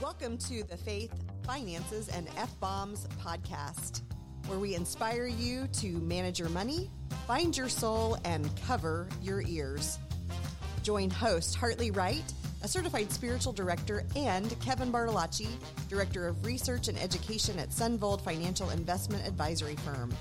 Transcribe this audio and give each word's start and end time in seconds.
Welcome 0.00 0.38
to 0.38 0.64
the 0.64 0.78
Faith, 0.78 1.12
Finances, 1.44 2.08
and 2.08 2.26
F 2.38 2.58
Bombs 2.58 3.06
podcast, 3.22 4.00
where 4.46 4.58
we 4.58 4.74
inspire 4.74 5.26
you 5.26 5.66
to 5.74 5.88
manage 5.98 6.38
your 6.38 6.48
money, 6.48 6.90
find 7.26 7.54
your 7.54 7.68
soul, 7.68 8.16
and 8.24 8.48
cover 8.64 9.10
your 9.20 9.42
ears. 9.42 9.98
Join 10.82 11.10
host 11.10 11.54
Hartley 11.54 11.90
Wright, 11.90 12.24
a 12.62 12.68
certified 12.68 13.12
spiritual 13.12 13.52
director, 13.52 14.06
and 14.16 14.58
Kevin 14.60 14.90
Bartolacci, 14.90 15.50
director 15.90 16.26
of 16.26 16.46
research 16.46 16.88
and 16.88 16.98
education 16.98 17.58
at 17.58 17.68
Sunvold 17.68 18.22
Financial 18.22 18.70
Investment 18.70 19.28
Advisory 19.28 19.76
Firm. 19.76 20.14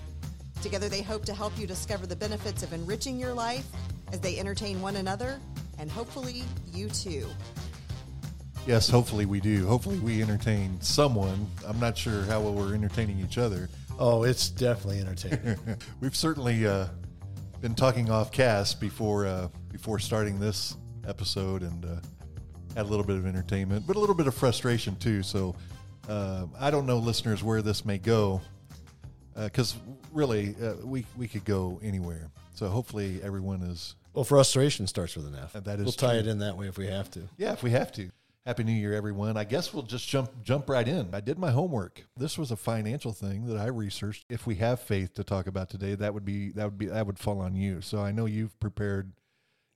Together, 0.61 0.89
they 0.89 1.01
hope 1.01 1.23
to 1.23 1.33
help 1.33 1.57
you 1.57 1.65
discover 1.65 2.05
the 2.05 2.17
benefits 2.17 2.63
of 2.63 2.73
enriching 2.73 3.17
your 3.17 3.33
life 3.33 3.67
as 4.11 4.19
they 4.19 4.39
entertain 4.39 4.81
one 4.81 4.97
another 4.97 5.39
and 5.79 5.89
hopefully 5.89 6.43
you 6.73 6.89
too. 6.89 7.25
Yes, 8.67 8.87
hopefully 8.89 9.25
we 9.25 9.39
do. 9.39 9.65
Hopefully 9.67 9.97
we 9.99 10.21
entertain 10.21 10.79
someone. 10.79 11.47
I'm 11.65 11.79
not 11.79 11.97
sure 11.97 12.23
how 12.23 12.41
well 12.41 12.53
we're 12.53 12.73
entertaining 12.75 13.19
each 13.19 13.37
other. 13.37 13.67
Oh, 13.97 14.23
it's 14.23 14.49
definitely 14.49 14.99
entertaining. 14.99 15.57
We've 16.01 16.15
certainly 16.15 16.67
uh, 16.67 16.87
been 17.61 17.73
talking 17.73 18.09
off 18.11 18.31
cast 18.31 18.79
before 18.79 19.25
uh, 19.25 19.47
before 19.71 19.99
starting 19.99 20.39
this 20.39 20.77
episode, 21.07 21.63
and 21.63 21.83
uh, 21.85 21.95
had 22.75 22.85
a 22.85 22.89
little 22.89 23.05
bit 23.05 23.17
of 23.17 23.25
entertainment, 23.25 23.87
but 23.87 23.95
a 23.95 23.99
little 23.99 24.15
bit 24.15 24.27
of 24.27 24.35
frustration 24.35 24.95
too. 24.97 25.23
So 25.23 25.55
uh, 26.07 26.45
I 26.59 26.69
don't 26.69 26.85
know, 26.85 26.97
listeners, 26.97 27.43
where 27.43 27.61
this 27.61 27.85
may 27.85 27.97
go, 27.97 28.41
because 29.35 29.75
really 30.11 30.55
uh, 30.61 30.75
we 30.85 31.05
we 31.17 31.27
could 31.27 31.43
go 31.43 31.79
anywhere. 31.83 32.29
So 32.53 32.67
hopefully 32.67 33.19
everyone 33.23 33.63
is 33.63 33.95
well, 34.13 34.23
frustration 34.23 34.85
starts 34.87 35.15
with 35.15 35.25
an 35.27 35.35
F. 35.35 35.53
That 35.53 35.79
is 35.79 35.85
we'll 35.85 35.91
tie 35.93 36.15
it 36.15 36.27
in 36.27 36.39
that 36.39 36.57
way 36.57 36.67
if 36.67 36.77
we 36.77 36.87
have 36.87 37.09
to. 37.11 37.21
Yeah, 37.37 37.53
if 37.53 37.63
we 37.63 37.71
have 37.71 37.91
to. 37.93 38.09
Happy 38.49 38.63
New 38.63 38.71
Year, 38.71 38.95
everyone. 38.95 39.37
I 39.37 39.43
guess 39.43 39.75
we'll 39.75 39.83
just 39.83 40.09
jump 40.09 40.31
jump 40.41 40.71
right 40.71 40.87
in. 40.87 41.09
I 41.13 41.19
did 41.19 41.37
my 41.37 41.51
homework. 41.51 42.03
This 42.17 42.35
was 42.35 42.49
a 42.49 42.55
financial 42.55 43.13
thing 43.13 43.45
that 43.45 43.57
I 43.57 43.67
researched. 43.67 44.25
If 44.27 44.47
we 44.47 44.55
have 44.55 44.79
faith 44.79 45.13
to 45.13 45.23
talk 45.23 45.45
about 45.45 45.69
today, 45.69 45.93
that 45.93 46.15
would 46.15 46.25
be 46.25 46.49
that 46.53 46.65
would 46.65 46.77
be 46.79 46.87
that 46.87 47.05
would 47.05 47.19
fall 47.19 47.41
on 47.41 47.53
you. 47.53 47.79
So 47.81 47.99
I 47.99 48.09
know 48.11 48.25
you've 48.25 48.59
prepared, 48.59 49.11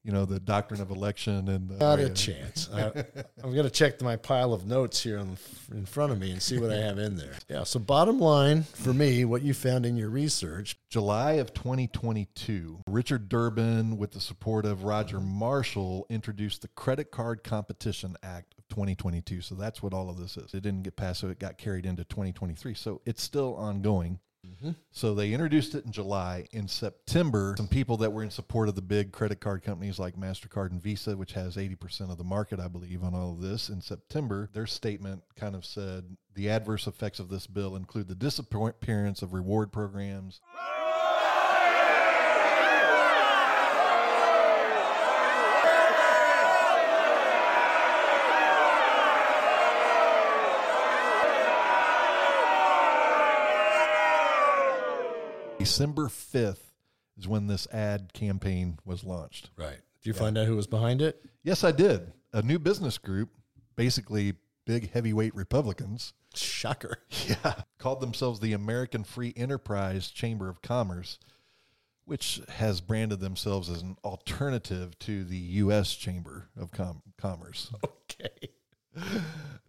you 0.03 0.11
know, 0.11 0.25
the 0.25 0.39
doctrine 0.39 0.81
of 0.81 0.89
election 0.89 1.49
and 1.49 1.69
the, 1.69 1.75
Not 1.75 1.99
a 1.99 2.09
chance. 2.09 2.67
I, 2.73 2.87
I'm 3.43 3.53
going 3.53 3.61
to 3.65 3.69
check 3.69 4.01
my 4.01 4.15
pile 4.15 4.53
of 4.53 4.65
notes 4.65 5.03
here 5.03 5.19
on, 5.19 5.37
in 5.71 5.85
front 5.85 6.11
of 6.11 6.19
me 6.19 6.31
and 6.31 6.41
see 6.41 6.57
what 6.57 6.71
I 6.71 6.77
have 6.77 6.97
in 6.97 7.15
there. 7.15 7.35
Yeah. 7.47 7.65
So, 7.65 7.79
bottom 7.79 8.19
line 8.19 8.63
for 8.63 8.91
me, 8.91 9.23
what 9.23 9.43
you 9.43 9.53
found 9.53 9.85
in 9.85 9.97
your 9.97 10.09
research. 10.09 10.77
July 10.89 11.33
of 11.33 11.53
2022, 11.53 12.79
Richard 12.89 13.29
Durbin, 13.29 13.97
with 13.97 14.13
the 14.13 14.19
support 14.19 14.65
of 14.65 14.83
Roger 14.83 15.19
Marshall, 15.19 16.07
introduced 16.09 16.63
the 16.63 16.69
Credit 16.69 17.11
Card 17.11 17.43
Competition 17.43 18.15
Act 18.23 18.55
2022. 18.73 19.41
So 19.41 19.53
that's 19.53 19.83
what 19.83 19.93
all 19.93 20.09
of 20.09 20.17
this 20.17 20.35
is. 20.35 20.53
It 20.53 20.63
didn't 20.63 20.81
get 20.81 20.95
passed, 20.95 21.21
so 21.21 21.29
it 21.29 21.37
got 21.37 21.59
carried 21.59 21.85
into 21.85 22.03
2023. 22.05 22.73
So 22.73 23.01
it's 23.05 23.21
still 23.21 23.55
ongoing. 23.55 24.19
Mm-hmm. 24.45 24.71
So 24.91 25.13
they 25.13 25.31
introduced 25.31 25.75
it 25.75 25.85
in 25.85 25.91
July. 25.91 26.47
In 26.51 26.67
September, 26.67 27.53
some 27.55 27.67
people 27.67 27.97
that 27.97 28.11
were 28.11 28.23
in 28.23 28.31
support 28.31 28.67
of 28.67 28.75
the 28.75 28.81
big 28.81 29.11
credit 29.11 29.39
card 29.39 29.63
companies 29.63 29.99
like 29.99 30.17
MasterCard 30.17 30.71
and 30.71 30.81
Visa, 30.81 31.15
which 31.15 31.33
has 31.33 31.55
80% 31.55 32.11
of 32.11 32.17
the 32.17 32.25
market, 32.25 32.59
I 32.59 32.67
believe, 32.67 33.03
on 33.03 33.13
all 33.13 33.31
of 33.33 33.41
this, 33.41 33.69
in 33.69 33.79
September, 33.79 34.49
their 34.51 34.65
statement 34.65 35.21
kind 35.37 35.55
of 35.55 35.63
said 35.63 36.17
the 36.33 36.49
adverse 36.49 36.87
effects 36.87 37.19
of 37.19 37.29
this 37.29 37.47
bill 37.47 37.75
include 37.75 38.07
the 38.07 38.15
disappearance 38.15 39.21
of 39.21 39.33
reward 39.33 39.71
programs. 39.71 40.41
December 55.59 56.07
5th 56.07 56.57
is 57.17 57.27
when 57.27 57.47
this 57.47 57.67
ad 57.71 58.11
campaign 58.13 58.79
was 58.85 59.03
launched. 59.03 59.49
Right. 59.57 59.77
Did 60.01 60.07
you 60.07 60.13
find 60.13 60.37
out 60.37 60.47
who 60.47 60.55
was 60.55 60.67
behind 60.67 61.01
it? 61.01 61.23
Yes, 61.43 61.63
I 61.63 61.71
did. 61.71 62.11
A 62.33 62.41
new 62.41 62.59
business 62.59 62.97
group, 62.97 63.29
basically 63.75 64.33
big 64.65 64.91
heavyweight 64.91 65.35
Republicans, 65.35 66.13
Shocker. 66.35 66.97
yeah, 67.27 67.53
called 67.77 68.01
themselves 68.01 68.39
the 68.39 68.53
American 68.53 69.03
Free 69.03 69.33
Enterprise 69.37 70.09
Chamber 70.09 70.49
of 70.49 70.61
Commerce, 70.61 71.19
which 72.05 72.41
has 72.49 72.81
branded 72.81 73.19
themselves 73.19 73.69
as 73.69 73.81
an 73.81 73.97
alternative 74.03 74.97
to 74.99 75.23
the 75.23 75.37
U.S. 75.37 75.93
Chamber 75.95 76.49
of 76.59 76.71
Com- 76.71 77.01
Commerce. 77.17 77.71
Okay. 78.21 78.49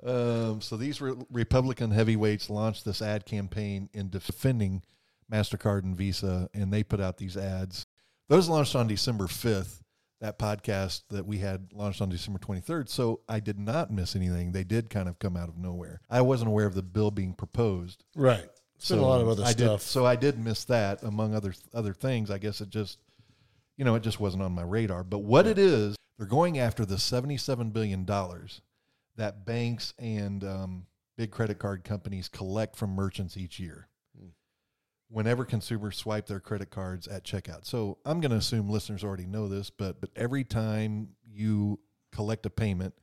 Um, 0.04 0.60
so 0.60 0.76
these 0.76 1.00
re- 1.00 1.14
Republican 1.30 1.90
heavyweights 1.90 2.50
launched 2.50 2.84
this 2.84 3.00
ad 3.00 3.24
campaign 3.24 3.88
in 3.94 4.10
defending 4.10 4.82
MasterCard 5.34 5.82
and 5.82 5.96
Visa, 5.96 6.48
and 6.54 6.72
they 6.72 6.82
put 6.82 7.00
out 7.00 7.16
these 7.16 7.36
ads. 7.36 7.86
Those 8.28 8.48
launched 8.48 8.76
on 8.76 8.86
December 8.86 9.24
5th. 9.24 9.80
That 10.20 10.38
podcast 10.38 11.02
that 11.10 11.26
we 11.26 11.38
had 11.38 11.72
launched 11.74 12.00
on 12.00 12.08
December 12.08 12.38
23rd. 12.38 12.88
So 12.88 13.20
I 13.28 13.40
did 13.40 13.58
not 13.58 13.90
miss 13.90 14.16
anything. 14.16 14.52
They 14.52 14.64
did 14.64 14.88
kind 14.88 15.06
of 15.08 15.18
come 15.18 15.36
out 15.36 15.50
of 15.50 15.58
nowhere. 15.58 16.00
I 16.08 16.22
wasn't 16.22 16.48
aware 16.48 16.66
of 16.66 16.74
the 16.74 16.82
bill 16.82 17.10
being 17.10 17.34
proposed. 17.34 18.04
Right. 18.16 18.48
So, 18.78 18.98
a 18.98 19.00
lot 19.00 19.20
of 19.20 19.28
other 19.28 19.44
I 19.44 19.52
stuff. 19.52 19.80
Did, 19.80 19.86
so 19.86 20.06
I 20.06 20.16
did 20.16 20.38
miss 20.38 20.64
that 20.64 21.02
among 21.02 21.34
other 21.34 21.54
other 21.72 21.92
things. 21.92 22.30
I 22.30 22.38
guess 22.38 22.60
it 22.60 22.70
just, 22.70 22.98
you 23.76 23.84
know, 23.84 23.94
it 23.94 24.02
just 24.02 24.20
wasn't 24.20 24.42
on 24.42 24.52
my 24.52 24.62
radar. 24.62 25.04
But 25.04 25.20
what 25.20 25.46
it 25.46 25.58
is, 25.58 25.96
they're 26.18 26.26
going 26.26 26.58
after 26.58 26.84
the 26.84 26.98
seventy-seven 26.98 27.70
billion 27.70 28.04
dollars 28.04 28.62
that 29.16 29.46
banks 29.46 29.94
and 29.98 30.44
um, 30.44 30.86
big 31.16 31.30
credit 31.30 31.58
card 31.58 31.84
companies 31.84 32.28
collect 32.28 32.76
from 32.76 32.90
merchants 32.90 33.36
each 33.36 33.58
year. 33.58 33.88
Whenever 35.08 35.44
consumers 35.44 35.96
swipe 35.96 36.26
their 36.26 36.40
credit 36.40 36.70
cards 36.70 37.06
at 37.06 37.24
checkout. 37.24 37.64
So 37.64 37.98
I'm 38.04 38.20
going 38.20 38.30
to 38.32 38.36
assume 38.36 38.68
listeners 38.68 39.04
already 39.04 39.26
know 39.26 39.48
this, 39.48 39.70
but 39.70 40.00
but 40.00 40.10
every 40.16 40.44
time 40.44 41.10
you 41.30 41.78
collect 42.10 42.46
a 42.46 42.50
payment 42.50 42.94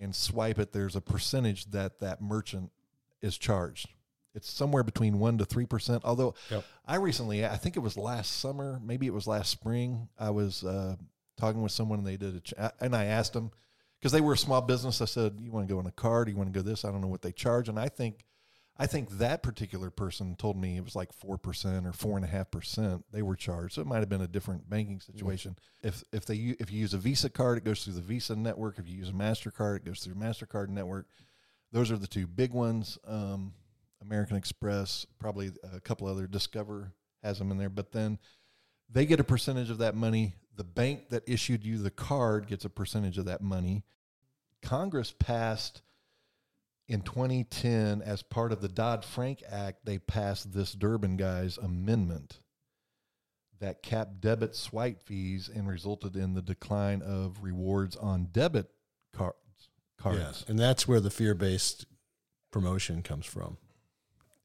and 0.00 0.14
swipe 0.14 0.58
it, 0.58 0.72
there's 0.72 0.96
a 0.96 1.00
percentage 1.00 1.66
that 1.70 2.00
that 2.00 2.20
merchant 2.20 2.72
is 3.22 3.38
charged. 3.38 3.88
It's 4.34 4.50
somewhere 4.50 4.82
between 4.82 5.20
one 5.20 5.38
to 5.38 5.44
three 5.44 5.66
percent. 5.66 6.02
Although 6.04 6.34
Yep. 6.50 6.64
I 6.86 6.96
recently, 6.96 7.46
I 7.46 7.56
think 7.56 7.76
it 7.76 7.80
was 7.80 7.96
last 7.96 8.38
summer, 8.40 8.80
maybe 8.82 9.06
it 9.06 9.12
was 9.14 9.26
last 9.28 9.50
spring. 9.50 10.08
I 10.18 10.30
was 10.30 10.64
uh, 10.64 10.96
talking 11.36 11.62
with 11.62 11.72
someone 11.72 12.00
and 12.00 12.08
they 12.08 12.16
did 12.16 12.36
a, 12.36 12.40
ch- 12.40 12.54
and 12.80 12.96
I 12.96 13.04
asked 13.04 13.32
them 13.34 13.52
because 14.00 14.10
they 14.10 14.20
were 14.20 14.32
a 14.32 14.38
small 14.38 14.60
business. 14.60 15.00
I 15.00 15.04
said, 15.04 15.38
"You 15.40 15.52
want 15.52 15.68
to 15.68 15.72
go 15.72 15.78
on 15.78 15.86
a 15.86 15.92
card? 15.92 16.28
You 16.28 16.36
want 16.36 16.52
to 16.52 16.58
go 16.58 16.68
this? 16.68 16.84
I 16.84 16.90
don't 16.90 17.00
know 17.00 17.06
what 17.06 17.22
they 17.22 17.30
charge." 17.32 17.68
And 17.68 17.78
I 17.78 17.88
think, 17.88 18.24
I 18.76 18.86
think 18.86 19.18
that 19.18 19.42
particular 19.42 19.90
person 19.90 20.34
told 20.34 20.56
me 20.56 20.76
it 20.76 20.84
was 20.84 20.96
like 20.96 21.12
four 21.12 21.38
percent 21.38 21.86
or 21.86 21.92
four 21.92 22.16
and 22.16 22.24
a 22.24 22.28
half 22.28 22.50
percent 22.50 23.04
they 23.12 23.22
were 23.22 23.36
charged. 23.36 23.74
So 23.74 23.82
it 23.82 23.86
might 23.86 24.00
have 24.00 24.08
been 24.08 24.22
a 24.22 24.28
different 24.28 24.68
banking 24.68 25.00
situation. 25.00 25.56
If 25.82 26.02
if 26.12 26.26
they 26.26 26.34
if 26.58 26.72
you 26.72 26.80
use 26.80 26.92
a 26.92 26.98
Visa 26.98 27.30
card, 27.30 27.58
it 27.58 27.64
goes 27.64 27.84
through 27.84 27.94
the 27.94 28.00
Visa 28.00 28.34
network. 28.34 28.78
If 28.78 28.88
you 28.88 28.96
use 28.96 29.10
a 29.10 29.12
Mastercard, 29.12 29.76
it 29.76 29.84
goes 29.84 30.00
through 30.00 30.14
Mastercard 30.14 30.70
network. 30.70 31.06
Those 31.70 31.92
are 31.92 31.96
the 31.96 32.08
two 32.08 32.26
big 32.26 32.52
ones. 32.52 32.98
Um, 33.06 33.52
American 34.02 34.36
Express, 34.36 35.06
probably 35.18 35.52
a 35.72 35.80
couple 35.80 36.08
other. 36.08 36.26
Discover 36.26 36.92
has 37.22 37.38
them 37.38 37.50
in 37.52 37.58
there, 37.58 37.70
but 37.70 37.92
then 37.92 38.18
they 38.90 39.06
get 39.06 39.20
a 39.20 39.24
percentage 39.24 39.70
of 39.70 39.78
that 39.78 39.94
money. 39.94 40.34
The 40.56 40.64
bank 40.64 41.10
that 41.10 41.22
issued 41.28 41.64
you 41.64 41.78
the 41.78 41.90
card 41.90 42.48
gets 42.48 42.64
a 42.64 42.70
percentage 42.70 43.18
of 43.18 43.24
that 43.26 43.40
money. 43.40 43.84
Congress 44.62 45.14
passed 45.16 45.82
in 46.88 47.00
2010 47.00 48.02
as 48.02 48.22
part 48.22 48.52
of 48.52 48.60
the 48.60 48.68
Dodd 48.68 49.04
Frank 49.04 49.42
Act, 49.50 49.84
they 49.84 49.98
passed 49.98 50.52
this 50.52 50.72
Durbin 50.72 51.16
guy's 51.16 51.56
amendment 51.56 52.40
that 53.60 53.82
capped 53.82 54.20
debit 54.20 54.54
swipe 54.54 55.02
fees 55.02 55.48
and 55.52 55.66
resulted 55.66 56.16
in 56.16 56.34
the 56.34 56.42
decline 56.42 57.00
of 57.02 57.38
rewards 57.42 57.96
on 57.96 58.28
debit 58.32 58.68
cards. 59.14 59.36
Cards. 59.98 60.18
Yes. 60.18 60.44
And 60.48 60.58
that's 60.58 60.86
where 60.86 61.00
the 61.00 61.10
fear 61.10 61.34
based 61.34 61.86
promotion 62.50 63.02
comes 63.02 63.26
from 63.26 63.56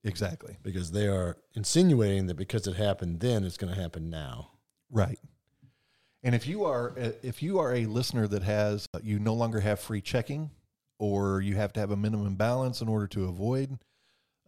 Exactly. 0.03 0.57
because 0.63 0.91
they 0.91 1.07
are 1.07 1.37
insinuating 1.53 2.27
that 2.27 2.37
because 2.37 2.65
it 2.67 2.75
happened 2.75 3.19
then, 3.19 3.43
it's 3.43 3.57
going 3.57 3.73
to 3.73 3.79
happen 3.79 4.09
now. 4.09 4.51
Right. 4.89 5.19
And 6.23 6.33
if 6.33 6.47
you 6.47 6.65
are 6.65 6.93
uh, 6.97 7.11
if 7.23 7.41
you 7.43 7.59
are 7.59 7.73
a 7.73 7.85
listener 7.85 8.27
that 8.27 8.43
has 8.43 8.85
uh, 8.93 8.99
you 9.03 9.19
no 9.19 9.33
longer 9.33 9.59
have 9.59 9.79
free 9.79 10.01
checking 10.01 10.51
or 10.99 11.41
you 11.41 11.55
have 11.55 11.73
to 11.73 11.79
have 11.79 11.91
a 11.91 11.97
minimum 11.97 12.35
balance 12.35 12.81
in 12.81 12.87
order 12.87 13.07
to 13.07 13.25
avoid 13.25 13.77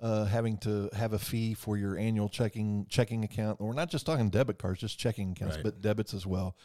uh, 0.02 0.26
having 0.26 0.58
to 0.58 0.90
have 0.94 1.14
a 1.14 1.20
fee 1.20 1.54
for 1.54 1.78
your 1.78 1.98
annual 1.98 2.28
checking 2.30 2.86
checking 2.90 3.24
account. 3.24 3.60
We're 3.62 3.74
not 3.74 3.90
just 3.90 4.06
talking 4.06 4.30
debit 4.30 4.58
cards, 4.60 4.80
just 4.82 5.00
checking 5.00 5.32
accounts, 5.32 5.56
Right. 5.58 5.64
but 5.64 5.82
debits 5.82 6.14
as 6.14 6.26
well. 6.26 6.56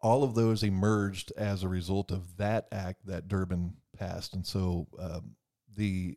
All 0.00 0.24
of 0.24 0.34
those 0.34 0.62
emerged 0.62 1.32
as 1.36 1.62
a 1.62 1.68
result 1.68 2.10
of 2.10 2.36
that 2.38 2.66
act 2.72 3.06
that 3.06 3.28
Durbin 3.28 3.74
passed, 3.96 4.32
and 4.34 4.46
so 4.46 4.86
um, 4.98 5.36
the 5.76 6.16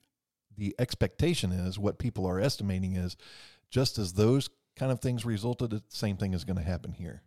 the 0.55 0.75
expectation 0.79 1.51
is 1.51 1.79
what 1.79 1.97
people 1.99 2.25
are 2.27 2.39
estimating 2.39 2.95
is 2.95 3.17
just 3.71 3.97
as 3.97 4.13
those 4.13 4.49
kind 4.75 4.91
of 4.91 4.99
things 5.01 5.25
resulted, 5.25 5.71
the 5.71 5.81
same 5.89 6.15
thing 6.15 6.33
is 6.33 6.43
going 6.45 6.57
to 6.57 6.63
happen 6.63 6.91
here. 6.91 7.23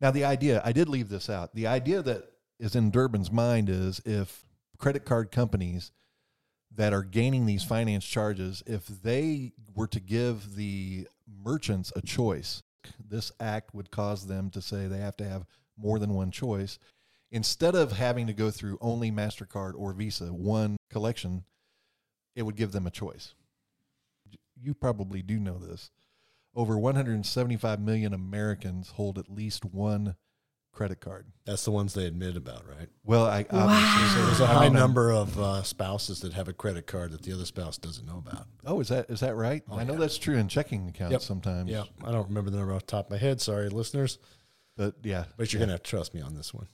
Now, 0.00 0.10
the 0.10 0.26
idea, 0.26 0.60
I 0.62 0.72
did 0.72 0.88
leave 0.88 1.08
this 1.08 1.30
out. 1.30 1.54
The 1.54 1.66
idea 1.66 2.02
that 2.02 2.24
is 2.60 2.74
in 2.76 2.90
Durbin's 2.90 3.32
mind 3.32 3.70
is 3.70 4.00
if 4.04 4.43
credit 4.78 5.04
card 5.04 5.30
companies 5.30 5.92
that 6.74 6.92
are 6.92 7.02
gaining 7.02 7.46
these 7.46 7.64
finance 7.64 8.04
charges, 8.04 8.62
if 8.66 8.86
they 8.86 9.52
were 9.74 9.86
to 9.88 10.00
give 10.00 10.56
the 10.56 11.06
merchants 11.42 11.92
a 11.94 12.02
choice, 12.02 12.62
this 12.98 13.32
act 13.40 13.74
would 13.74 13.90
cause 13.90 14.26
them 14.26 14.50
to 14.50 14.60
say 14.60 14.86
they 14.86 14.98
have 14.98 15.16
to 15.18 15.28
have 15.28 15.46
more 15.76 15.98
than 15.98 16.14
one 16.14 16.30
choice. 16.30 16.78
Instead 17.30 17.74
of 17.74 17.92
having 17.92 18.26
to 18.26 18.32
go 18.32 18.50
through 18.50 18.78
only 18.80 19.10
MasterCard 19.10 19.72
or 19.76 19.92
Visa, 19.92 20.26
one 20.26 20.76
collection, 20.90 21.44
it 22.36 22.42
would 22.42 22.56
give 22.56 22.72
them 22.72 22.86
a 22.86 22.90
choice. 22.90 23.34
You 24.60 24.74
probably 24.74 25.22
do 25.22 25.38
know 25.38 25.58
this. 25.58 25.90
Over 26.54 26.78
175 26.78 27.80
million 27.80 28.14
Americans 28.14 28.90
hold 28.90 29.18
at 29.18 29.28
least 29.28 29.64
one 29.64 30.14
credit 30.74 31.00
card. 31.00 31.26
That's 31.46 31.64
the 31.64 31.70
ones 31.70 31.94
they 31.94 32.04
admit 32.06 32.36
about, 32.36 32.66
right? 32.68 32.88
Well, 33.04 33.24
I 33.26 33.46
obviously 33.50 34.08
so 34.20 34.26
There's 34.26 34.40
a 34.40 34.46
high 34.46 34.68
number 34.68 35.10
of 35.12 35.38
uh, 35.38 35.62
spouses 35.62 36.20
that 36.20 36.32
have 36.34 36.48
a 36.48 36.52
credit 36.52 36.86
card 36.86 37.12
that 37.12 37.22
the 37.22 37.32
other 37.32 37.44
spouse 37.44 37.78
doesn't 37.78 38.06
know 38.06 38.18
about. 38.26 38.46
Oh, 38.66 38.80
is 38.80 38.88
that 38.88 39.08
is 39.10 39.20
that 39.20 39.34
right? 39.36 39.62
Oh, 39.70 39.78
I 39.78 39.84
know 39.84 39.96
that's 39.96 40.18
true 40.18 40.36
in 40.36 40.48
checking 40.48 40.88
accounts 40.88 41.12
Yep. 41.12 41.20
sometimes. 41.22 41.70
Yeah, 41.70 41.84
I 42.04 42.10
don't 42.12 42.28
remember 42.28 42.50
the 42.50 42.58
number 42.58 42.74
off 42.74 42.86
the 42.86 42.92
top 42.92 43.06
of 43.06 43.10
my 43.12 43.18
head. 43.18 43.40
Sorry, 43.40 43.68
listeners, 43.68 44.18
but 44.76 44.94
yeah, 45.02 45.24
but 45.36 45.52
you're 45.52 45.60
gonna 45.60 45.72
have 45.72 45.82
to 45.82 45.90
trust 45.90 46.14
me 46.14 46.20
on 46.20 46.34
this 46.34 46.52
one. 46.52 46.66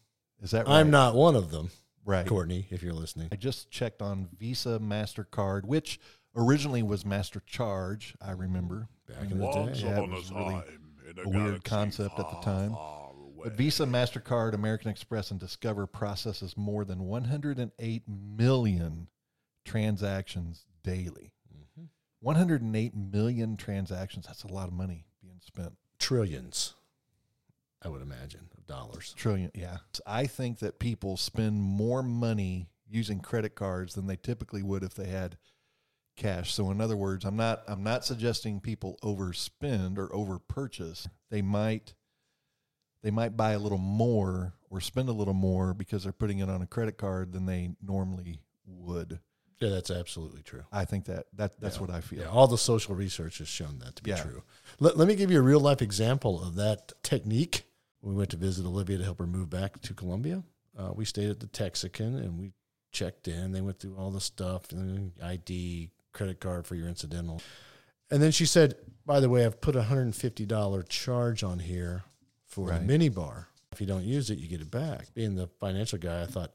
is 0.42 0.50
that 0.52 0.66
right? 0.66 0.76
I'm 0.80 0.90
not 0.90 1.14
one 1.14 1.36
of 1.36 1.50
them, 1.50 1.70
right. 2.04 2.26
Courtney. 2.26 2.66
If 2.70 2.82
you're 2.82 2.92
listening, 2.94 3.28
I 3.32 3.36
just 3.36 3.70
checked 3.70 4.00
on 4.02 4.28
Visa 4.38 4.78
Mastercard, 4.80 5.64
which 5.64 5.98
originally 6.36 6.82
was 6.82 7.04
Master 7.04 7.42
Charge. 7.44 8.14
I 8.20 8.32
remember 8.32 8.88
back 9.08 9.30
in 9.30 9.38
the 9.38 9.50
day, 9.50 9.72
Yeah, 9.74 10.00
it 10.02 10.08
was 10.10 10.30
really 10.32 10.54
time, 10.54 10.64
a 11.24 11.28
weird 11.28 11.64
galaxy 11.64 11.68
concept 11.68 12.18
at 12.20 12.28
the 12.28 12.34
far, 12.36 12.42
time. 12.42 12.76
Away. 13.40 13.48
But 13.48 13.58
Visa, 13.58 13.84
Mastercard, 13.84 14.54
American 14.54 14.90
Express, 14.90 15.30
and 15.30 15.40
Discover 15.40 15.86
processes 15.86 16.56
more 16.56 16.84
than 16.84 17.04
108 17.04 18.02
million 18.08 19.08
transactions 19.64 20.66
daily. 20.82 21.32
Mhm. 21.52 21.88
108 22.20 22.94
million 22.94 23.56
transactions. 23.56 24.26
That's 24.26 24.44
a 24.44 24.48
lot 24.48 24.68
of 24.68 24.74
money 24.74 25.06
being 25.20 25.40
spent. 25.40 25.76
trillions, 25.98 26.74
I 27.82 27.88
would 27.88 28.00
imagine, 28.00 28.48
of 28.56 28.66
dollars. 28.66 29.12
Trillion, 29.14 29.50
yeah. 29.54 29.78
I 30.06 30.26
think 30.26 30.58
that 30.60 30.78
people 30.78 31.18
spend 31.18 31.60
more 31.60 32.02
money 32.02 32.70
using 32.88 33.20
credit 33.20 33.54
cards 33.54 33.94
than 33.94 34.06
they 34.06 34.16
typically 34.16 34.62
would 34.62 34.82
if 34.82 34.94
they 34.94 35.08
had 35.08 35.36
cash. 36.16 36.52
So 36.54 36.70
in 36.70 36.80
other 36.80 36.96
words, 36.96 37.24
I'm 37.24 37.36
not 37.36 37.62
I'm 37.68 37.82
not 37.82 38.04
suggesting 38.04 38.60
people 38.60 38.98
overspend 39.02 39.98
or 39.98 40.08
overpurchase. 40.08 41.06
They 41.30 41.42
might 41.42 41.94
they 43.02 43.10
might 43.10 43.36
buy 43.36 43.52
a 43.52 43.58
little 43.58 43.78
more 43.78 44.54
or 44.68 44.80
spend 44.80 45.08
a 45.08 45.12
little 45.12 45.34
more 45.34 45.74
because 45.74 46.02
they're 46.04 46.12
putting 46.12 46.38
it 46.38 46.48
on 46.48 46.62
a 46.62 46.66
credit 46.66 46.98
card 46.98 47.32
than 47.32 47.46
they 47.46 47.70
normally 47.82 48.40
would. 48.66 49.20
Yeah, 49.58 49.68
that's 49.70 49.90
absolutely 49.90 50.42
true. 50.42 50.62
I 50.72 50.84
think 50.86 51.04
that 51.06 51.26
that 51.34 51.60
that's 51.60 51.76
Yeah. 51.76 51.80
what 51.82 51.90
I 51.90 52.00
feel. 52.00 52.20
Yeah, 52.20 52.28
all 52.28 52.46
the 52.46 52.56
social 52.56 52.94
research 52.94 53.38
has 53.38 53.48
shown 53.48 53.78
that 53.80 53.96
to 53.96 54.02
be 54.02 54.10
Yeah. 54.10 54.22
true. 54.22 54.42
Let, 54.78 54.96
let 54.96 55.06
me 55.06 55.14
give 55.14 55.30
you 55.30 55.38
a 55.38 55.42
real 55.42 55.60
life 55.60 55.82
example 55.82 56.42
of 56.42 56.54
that 56.56 56.92
technique. 57.02 57.64
We 58.00 58.14
went 58.14 58.30
to 58.30 58.36
visit 58.38 58.64
Olivia 58.64 58.96
to 58.98 59.04
help 59.04 59.18
her 59.18 59.26
move 59.26 59.50
back 59.50 59.80
to 59.82 59.92
Colombia. 59.92 60.42
Uh, 60.78 60.92
we 60.94 61.04
stayed 61.04 61.28
at 61.28 61.40
the 61.40 61.46
Texican 61.46 62.16
and 62.16 62.38
we 62.38 62.52
checked 62.90 63.28
in. 63.28 63.52
They 63.52 63.60
went 63.60 63.78
through 63.80 63.96
all 63.96 64.10
the 64.10 64.20
stuff 64.20 64.72
and 64.72 65.12
ID, 65.22 65.90
credit 66.14 66.40
card 66.40 66.66
for 66.66 66.74
your 66.74 66.88
incidental. 66.88 67.42
And 68.10 68.22
then 68.22 68.30
she 68.32 68.46
said, 68.46 68.76
by 69.04 69.20
the 69.20 69.28
way, 69.28 69.44
I've 69.44 69.60
put 69.60 69.76
a 69.76 69.82
$150 69.82 70.88
charge 70.88 71.42
on 71.44 71.58
here 71.58 72.04
for 72.50 72.68
Right. 72.68 72.80
a 72.82 72.84
mini 72.84 73.08
bar. 73.08 73.48
If 73.72 73.80
you 73.80 73.86
don't 73.86 74.04
use 74.04 74.28
it, 74.30 74.38
you 74.38 74.48
get 74.48 74.60
it 74.60 74.70
back. 74.70 75.14
Being 75.14 75.36
the 75.36 75.46
financial 75.58 75.98
guy, 75.98 76.22
I 76.22 76.26
thought, 76.26 76.52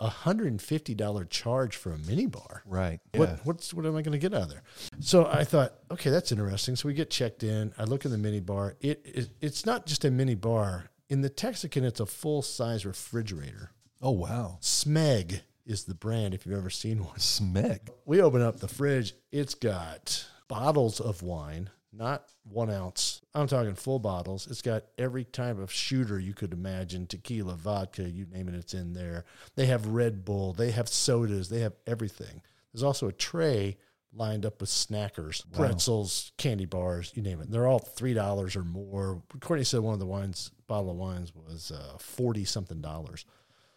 a 0.00 0.08
$150 0.08 1.24
charge 1.28 1.74
for 1.76 1.92
a 1.92 1.98
mini 1.98 2.26
bar? 2.26 2.62
Right. 2.64 3.00
What 3.14 3.28
Yeah. 3.28 3.36
what's 3.44 3.74
what 3.74 3.84
am 3.86 3.96
I 3.96 4.02
going 4.02 4.12
to 4.12 4.18
get 4.18 4.32
out 4.34 4.42
of 4.42 4.50
there? 4.50 4.62
So 5.00 5.26
I 5.26 5.44
thought, 5.44 5.74
okay, 5.90 6.10
that's 6.10 6.30
interesting. 6.30 6.76
So 6.76 6.86
we 6.88 6.94
get 6.94 7.10
checked 7.10 7.42
in. 7.42 7.72
I 7.78 7.84
look 7.84 8.04
in 8.04 8.10
the 8.10 8.18
mini 8.18 8.40
bar. 8.40 8.76
It, 8.80 9.00
it 9.04 9.30
it's 9.40 9.66
not 9.66 9.86
just 9.86 10.04
a 10.04 10.10
mini 10.10 10.34
bar. 10.36 10.90
In 11.08 11.22
the 11.22 11.30
Texican, 11.30 11.84
it's 11.84 12.00
a 12.00 12.06
full 12.06 12.42
size 12.42 12.84
refrigerator. 12.86 13.72
Oh 14.02 14.10
wow. 14.12 14.58
Smeg 14.60 15.40
is 15.66 15.84
the 15.84 15.94
brand. 15.94 16.34
If 16.34 16.46
you've 16.46 16.56
ever 16.56 16.70
seen 16.70 17.04
one, 17.04 17.16
Smeg. 17.16 17.80
we 18.04 18.20
open 18.20 18.42
up 18.42 18.60
the 18.60 18.68
fridge. 18.68 19.14
It's 19.32 19.54
got 19.54 20.26
bottles 20.48 21.00
of 21.00 21.22
wine, 21.22 21.70
not 21.92 22.24
one 22.44 22.70
ounce. 22.70 23.20
I'm 23.34 23.46
talking 23.46 23.74
full 23.74 23.98
bottles. 23.98 24.46
It's 24.46 24.62
got 24.62 24.84
every 24.98 25.24
type 25.24 25.58
of 25.58 25.72
shooter 25.72 26.18
you 26.18 26.34
could 26.34 26.52
imagine 26.52 27.06
tequila, 27.06 27.54
vodka, 27.54 28.08
you 28.08 28.26
name 28.26 28.48
it, 28.48 28.54
it's 28.54 28.74
in 28.74 28.92
there. 28.92 29.24
They 29.56 29.66
have 29.66 29.86
Red 29.86 30.24
Bull, 30.24 30.52
they 30.52 30.70
have 30.72 30.88
sodas, 30.88 31.48
they 31.48 31.60
have 31.60 31.74
everything. 31.86 32.42
There's 32.72 32.82
also 32.82 33.08
a 33.08 33.12
tray 33.12 33.78
lined 34.12 34.44
up 34.46 34.60
with 34.60 34.70
snackers, 34.70 35.44
Wow. 35.52 35.58
pretzels, 35.66 36.32
candy 36.38 36.64
bars, 36.66 37.12
you 37.14 37.22
name 37.22 37.40
it. 37.40 37.50
They're 37.50 37.66
all 37.66 37.80
$3 37.80 38.56
or 38.56 38.64
more. 38.64 39.22
Courtney 39.40 39.64
said 39.64 39.80
one 39.80 39.94
of 39.94 40.00
the 40.00 40.06
wines, 40.06 40.50
bottle 40.66 40.90
of 40.90 40.96
wines 40.96 41.32
was 41.34 41.70
uh, 41.70 41.96
40 41.98 42.44
something 42.44 42.80
dollars 42.80 43.24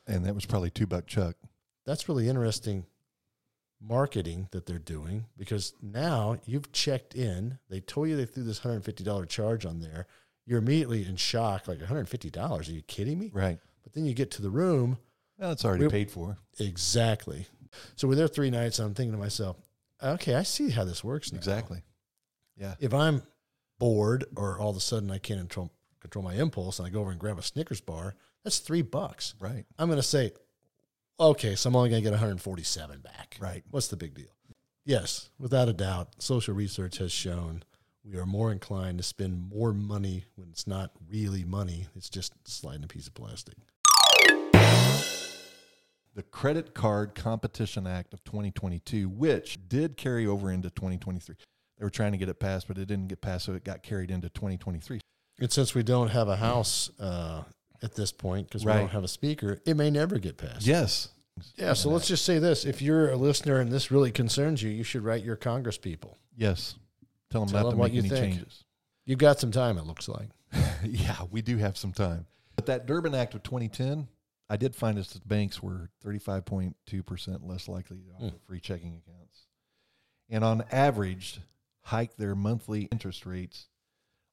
And 0.07 0.25
that 0.25 0.35
was 0.35 0.45
probably 0.45 0.69
two 0.69 0.87
buck 0.87 1.07
chuck. 1.07 1.35
that's 1.85 2.07
really 2.09 2.27
interesting 2.29 2.85
marketing 3.81 4.47
that 4.51 4.65
they're 4.65 4.77
doing 4.79 5.25
because 5.37 5.73
now 5.81 6.37
you've 6.45 6.71
checked 6.71 7.15
in. 7.15 7.57
They 7.69 7.79
told 7.81 8.09
you 8.09 8.15
they 8.15 8.25
threw 8.25 8.43
this 8.43 8.59
$150 8.59 9.27
charge 9.27 9.65
on 9.65 9.79
there. 9.79 10.07
You're 10.45 10.59
immediately 10.59 11.05
in 11.05 11.15
shock, 11.15 11.67
like 11.67 11.79
$150. 11.79 12.69
Are 12.69 12.71
you 12.71 12.81
kidding 12.83 13.19
me? 13.19 13.31
Right. 13.33 13.59
But 13.83 13.93
then 13.93 14.05
you 14.05 14.13
get 14.13 14.31
to 14.31 14.41
the 14.41 14.49
room. 14.49 14.97
Well, 15.37 15.51
it's 15.51 15.65
already 15.65 15.85
We- 15.85 15.91
paid 15.91 16.11
for. 16.11 16.37
Exactly. 16.59 17.47
So 17.95 18.07
we're 18.07 18.15
there 18.15 18.27
three 18.27 18.49
nights. 18.51 18.79
And 18.79 18.87
I'm 18.87 18.93
thinking 18.93 19.13
to 19.13 19.17
myself, 19.17 19.57
okay, 20.03 20.35
I 20.35 20.43
see 20.43 20.69
how 20.69 20.83
this 20.83 21.03
works 21.03 21.31
now. 21.31 21.37
Exactly. 21.37 21.81
Yeah. 22.57 22.75
If 22.79 22.93
I'm 22.93 23.23
bored 23.79 24.25
or 24.35 24.59
all 24.59 24.69
of 24.69 24.77
a 24.77 24.81
sudden 24.81 25.09
I 25.09 25.17
can't 25.17 25.39
control, 25.39 25.71
control 25.99 26.23
my 26.23 26.35
impulse 26.35 26.77
and 26.79 26.87
I 26.87 26.91
go 26.91 27.01
over 27.01 27.11
and 27.11 27.19
grab 27.19 27.39
a 27.39 27.41
Snickers 27.43 27.81
bar, 27.81 28.15
that's 28.43 28.59
three 28.59 28.81
bucks. 28.83 29.35
Right. 29.39 29.65
I'm 29.79 29.87
going 29.87 29.97
to 29.99 30.03
say, 30.03 30.31
okay, 31.21 31.55
so 31.55 31.69
I'm 31.69 31.75
only 31.75 31.89
going 31.89 32.01
to 32.01 32.03
get 32.03 32.11
147 32.11 32.99
back. 32.99 33.37
Right. 33.39 33.63
What's 33.69 33.87
the 33.87 33.95
big 33.95 34.13
deal? 34.13 34.25
Yes, 34.83 35.29
without 35.37 35.69
a 35.69 35.73
doubt, 35.73 36.09
social 36.19 36.55
research 36.55 36.97
has 36.97 37.11
shown 37.11 37.63
we 38.03 38.17
are 38.17 38.25
more 38.25 38.51
inclined 38.51 38.97
to 38.97 39.03
spend 39.03 39.49
more 39.53 39.73
money 39.73 40.25
when 40.35 40.49
it's 40.49 40.65
not 40.65 40.91
really 41.07 41.43
money. 41.43 41.85
It's 41.95 42.09
just 42.09 42.33
sliding 42.47 42.83
a 42.83 42.87
piece 42.87 43.05
of 43.05 43.13
plastic. 43.13 43.53
the 46.15 46.23
Credit 46.31 46.73
Card 46.73 47.13
Competition 47.13 47.85
Act 47.85 48.13
of 48.13 48.23
2022, 48.23 49.07
which 49.07 49.59
did 49.69 49.97
carry 49.97 50.25
over 50.25 50.51
into 50.51 50.71
2023. 50.71 51.35
They 51.77 51.83
were 51.83 51.91
trying 51.91 52.11
to 52.13 52.17
get 52.17 52.27
it 52.27 52.39
passed, 52.39 52.67
but 52.67 52.79
it 52.79 52.87
didn't 52.87 53.07
get 53.07 53.21
passed, 53.21 53.45
so 53.45 53.53
it 53.53 53.63
got 53.63 53.83
carried 53.83 54.09
into 54.09 54.29
2023. 54.29 54.99
And 55.39 55.51
since 55.51 55.75
we 55.75 55.83
don't 55.83 56.09
have 56.09 56.27
a 56.27 56.35
house 56.35 56.89
uh, 56.99 57.43
at 57.83 57.95
this 57.95 58.11
point 58.11 58.47
because 58.47 58.65
we 58.65 58.71
don't 58.71 58.89
have 58.91 59.03
a 59.03 59.07
speaker, 59.07 59.59
it 59.65 59.75
may 59.75 59.89
never 59.89 60.19
get 60.19 60.37
passed. 60.37 60.65
Yes. 60.65 61.09
Yeah. 61.55 61.73
So 61.73 61.89
let's 61.89 62.07
just 62.07 62.25
say 62.25 62.39
this: 62.39 62.65
if 62.65 62.81
you're 62.81 63.09
a 63.09 63.15
listener 63.15 63.59
and 63.59 63.71
this 63.71 63.89
really 63.91 64.11
concerns 64.11 64.61
you, 64.61 64.69
you 64.69 64.83
should 64.83 65.03
write 65.03 65.23
your 65.23 65.35
Congress 65.35 65.77
people. 65.77 66.17
Yes. 66.35 66.75
Tell 67.31 67.41
them 67.45 67.49
Tell 67.53 67.63
not 67.63 67.69
them 67.71 67.79
to 67.79 67.83
make 67.85 67.93
any 67.97 68.09
think. 68.09 68.33
changes. 68.35 68.63
You've 69.05 69.19
got 69.19 69.39
some 69.39 69.51
time. 69.51 69.77
It 69.77 69.85
looks 69.85 70.07
like. 70.09 70.29
yeah, 70.83 71.15
we 71.31 71.41
do 71.41 71.57
have 71.57 71.77
some 71.77 71.93
time. 71.93 72.25
But 72.55 72.65
that 72.67 72.85
Durbin 72.85 73.15
Act 73.15 73.33
of 73.33 73.41
2010, 73.43 74.07
I 74.49 74.57
did 74.57 74.75
find 74.75 74.99
us 74.99 75.13
that 75.13 75.25
banks 75.27 75.63
were 75.63 75.89
35.2% 76.05 77.47
less 77.47 77.67
likely 77.67 77.97
to 77.97 78.03
offer 78.15 78.25
Hmm. 78.35 78.37
free 78.47 78.59
checking 78.59 78.89
accounts. 79.05 79.47
And 80.29 80.43
on 80.43 80.63
average, 80.71 81.39
hike 81.83 82.15
their 82.17 82.35
monthly 82.35 82.83
interest 82.91 83.25
rates 83.25 83.67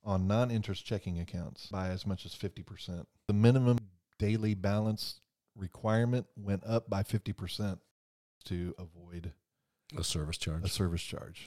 on 0.05 0.27
non 0.27 0.51
interest 0.51 0.85
checking 0.85 1.19
accounts 1.21 1.67
by 1.67 1.89
as 1.89 2.07
much 2.07 2.25
as 2.25 2.35
50%. 2.35 3.05
The 3.27 3.35
minimum 3.35 3.79
daily 4.19 4.55
balance 4.55 5.21
requirement 5.57 6.27
went 6.37 6.65
up 6.65 6.89
by 6.89 7.03
50% 7.03 7.79
to 8.45 8.75
avoid 8.79 9.33
A 9.97 10.05
service 10.05 10.39
charge. 10.39 10.65
a 10.65 10.69
service 10.69 11.03
charge. 11.03 11.47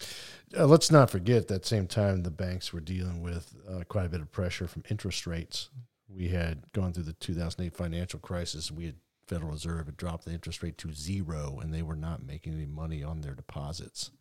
Uh, 0.57 0.65
let's 0.67 0.91
not 0.91 1.09
forget 1.09 1.47
that 1.47 1.65
same 1.65 1.87
time 1.87 2.23
the 2.23 2.29
banks 2.31 2.73
were 2.73 2.79
dealing 2.81 3.21
with 3.21 3.55
uh, 3.69 3.83
quite 3.87 4.05
a 4.05 4.09
bit 4.09 4.21
of 4.21 4.31
pressure 4.31 4.67
from 4.67 4.83
interest 4.89 5.25
rates. 5.25 5.69
We 6.07 6.29
had 6.29 6.71
gone 6.73 6.91
through 6.93 7.03
the 7.03 7.13
2008 7.13 7.75
financial 7.75 8.19
crisis. 8.19 8.69
We 8.71 8.85
had 8.85 8.95
Federal 9.27 9.51
Reserve 9.51 9.85
had 9.85 9.95
dropped 9.95 10.25
the 10.25 10.33
interest 10.33 10.61
rate 10.61 10.77
to 10.79 10.91
zero, 10.91 11.59
and 11.61 11.73
they 11.73 11.81
were 11.83 11.95
not 11.95 12.25
making 12.25 12.53
any 12.53 12.65
money 12.65 13.01
on 13.01 13.21
their 13.21 13.33
deposits. 13.33 14.11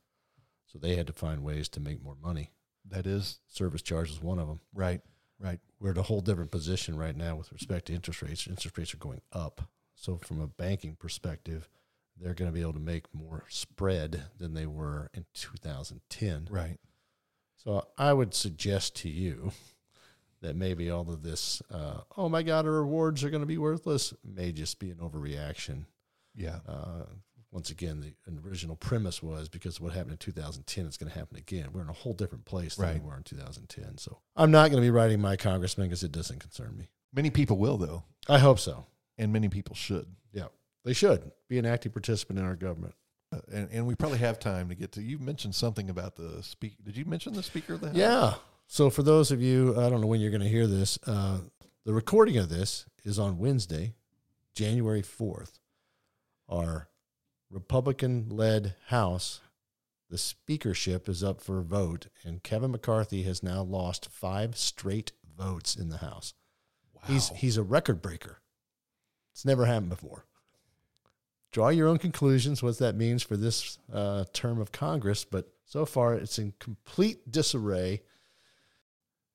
So 0.67 0.79
they 0.79 0.95
had 0.95 1.09
to 1.09 1.13
find 1.13 1.43
ways 1.43 1.69
to 1.71 1.81
make 1.81 2.01
more 2.01 2.15
money. 2.23 2.53
That 2.91 3.07
is 3.07 3.39
Service 3.49 3.83
charge 3.83 4.11
is 4.11 4.21
one 4.21 4.39
of 4.39 4.49
them. 4.49 4.61
right, 4.75 5.01
right. 5.39 5.61
We're 5.79 5.93
in 5.93 5.99
a 5.99 6.03
whole 6.03 6.21
different 6.21 6.51
position 6.51 6.97
right 6.97 7.17
now 7.17 7.37
with 7.37 7.53
respect 7.53 7.87
to 7.87 7.95
interest 7.95 8.23
rates. 8.23 8.47
Interest 8.47 8.77
rates 8.77 8.95
are 8.95 8.99
going 8.99 9.23
up. 9.33 9.63
So 9.95 10.17
from 10.17 10.41
a 10.41 10.47
banking 10.47 10.97
perspective, 10.97 11.69
they're 12.21 12.35
going 12.35 12.51
to 12.51 12.55
be 12.55 12.61
able 12.61 12.75
to 12.75 12.81
make 12.81 13.15
more 13.15 13.45
spread 13.49 14.25
than 14.39 14.55
they 14.55 14.67
were 14.67 15.11
in 15.15 15.25
2010. 15.35 16.49
Right. 16.51 16.79
So 17.57 17.87
I 17.97 18.13
would 18.13 18.35
suggest 18.35 18.97
to 18.97 19.09
you 19.09 19.53
that 20.41 20.57
maybe 20.57 20.91
all 20.91 21.11
of 21.11 21.23
this, 21.23 21.63
uh, 21.71 22.01
oh 22.17 22.29
my 22.29 22.43
God, 22.43 22.67
our 22.67 22.73
rewards 22.73 23.23
are 23.25 23.31
going 23.31 23.43
to 23.43 23.47
be 23.47 23.59
worthless, 23.59 24.15
may 24.25 24.53
just 24.53 24.79
be 24.79 24.91
an 24.91 24.97
overreaction. 24.97 25.85
Yeah. 26.35 26.61
Uh, 26.67 27.05
once 27.53 27.71
again, 27.71 28.01
the 28.27 28.49
original 28.49 28.77
premise 28.77 29.23
was 29.23 29.49
because 29.49 29.81
what 29.81 29.93
happened 29.93 30.13
in 30.13 30.19
2010, 30.19 30.87
it's 30.87 30.97
going 30.97 31.11
to 31.11 31.19
happen 31.19 31.37
again. 31.37 31.69
We're 31.73 31.83
in 31.83 31.89
a 31.89 31.93
whole 31.93 32.13
different 32.15 32.45
place 32.45 32.77
than 32.77 32.87
Right. 32.87 33.03
we 33.03 33.09
were 33.09 33.17
in 33.17 33.25
2010. 33.25 33.99
So 33.99 34.19
I'm 34.37 34.51
not 34.53 34.71
going 34.71 34.81
to 34.83 34.87
be 34.87 34.91
writing 34.91 35.21
my 35.21 35.37
congressman 35.37 35.89
because 35.89 36.05
it 36.05 36.13
doesn't 36.13 36.39
concern 36.39 36.77
me. 36.77 36.91
Many 37.13 37.31
people 37.31 37.57
will 37.59 37.77
though, 37.77 38.05
I 38.29 38.39
hope 38.39 38.59
so. 38.61 38.87
and 39.19 39.33
many 39.33 39.49
people 39.49 39.75
should. 39.75 40.07
Yeah, 40.33 40.47
they 40.85 40.93
should 40.93 41.33
be 41.49 41.59
an 41.59 41.67
active 41.67 41.93
participant 41.93 42.39
in 42.39 42.45
our 42.45 42.55
government. 42.57 42.95
Uh, 43.33 43.41
and, 43.53 43.69
and 43.73 43.87
we 43.87 43.95
probably 43.97 44.19
have 44.19 44.39
time 44.39 44.69
to 44.69 44.75
get 44.77 44.93
to. 44.93 45.03
You 45.03 45.19
mentioned 45.19 45.55
something 45.55 45.91
about 45.91 46.15
the 46.17 46.43
speak. 46.43 46.77
Did 46.85 46.97
you 46.97 47.05
mention 47.05 47.33
the 47.33 47.43
Speaker 47.43 47.75
of 47.75 47.81
the 47.81 47.89
House? 47.89 47.97
Yeah. 47.97 48.35
So 48.69 48.91
for 48.91 49.03
those 49.03 49.31
of 49.33 49.43
you, 49.43 49.73
I 49.81 49.89
don't 49.89 50.01
know 50.01 50.07
when 50.07 50.21
you're 50.21 50.31
going 50.31 50.41
to 50.43 50.49
hear 50.49 50.67
this. 50.69 50.99
Uh, 51.07 51.39
the 51.85 51.93
recording 51.95 52.37
of 52.39 52.49
this 52.49 52.87
is 53.05 53.19
on 53.19 53.39
Wednesday, 53.39 53.95
January 54.55 55.03
4th. 55.03 55.59
Our 56.49 56.89
Republican-led 57.51 58.75
House, 58.87 59.41
the 60.09 60.19
speakership 60.19 61.09
is 61.09 61.23
up 61.23 61.41
for 61.41 61.59
a 61.59 61.65
vote, 61.65 62.07
and 62.25 62.43
Kevin 62.43 62.71
McCarthy 62.73 63.23
has 63.25 63.43
now 63.43 63.63
lost 63.63 64.09
five 64.11 64.57
straight 64.57 65.13
votes 65.37 65.75
in 65.77 65.89
the 65.89 65.99
House. 65.99 66.35
He's 67.07 67.31
Wow. 67.31 67.37
he's 67.39 67.57
a 67.57 67.63
record 67.63 68.03
breaker. 68.03 68.41
It's 69.33 69.45
never 69.45 69.65
happened 69.67 69.89
before. 69.91 70.27
Draw 71.53 71.71
your 71.71 71.89
own 71.89 71.99
conclusions 71.99 72.63
what 72.63 72.79
that 72.79 72.95
means 72.95 73.23
for 73.23 73.37
this 73.37 73.79
uh, 73.93 74.25
term 74.33 74.61
of 74.61 74.71
Congress, 74.71 75.25
but 75.25 75.49
so 75.65 75.85
far 75.87 76.15
it's 76.15 76.39
in 76.39 76.53
complete 76.61 77.31
disarray. 77.31 78.03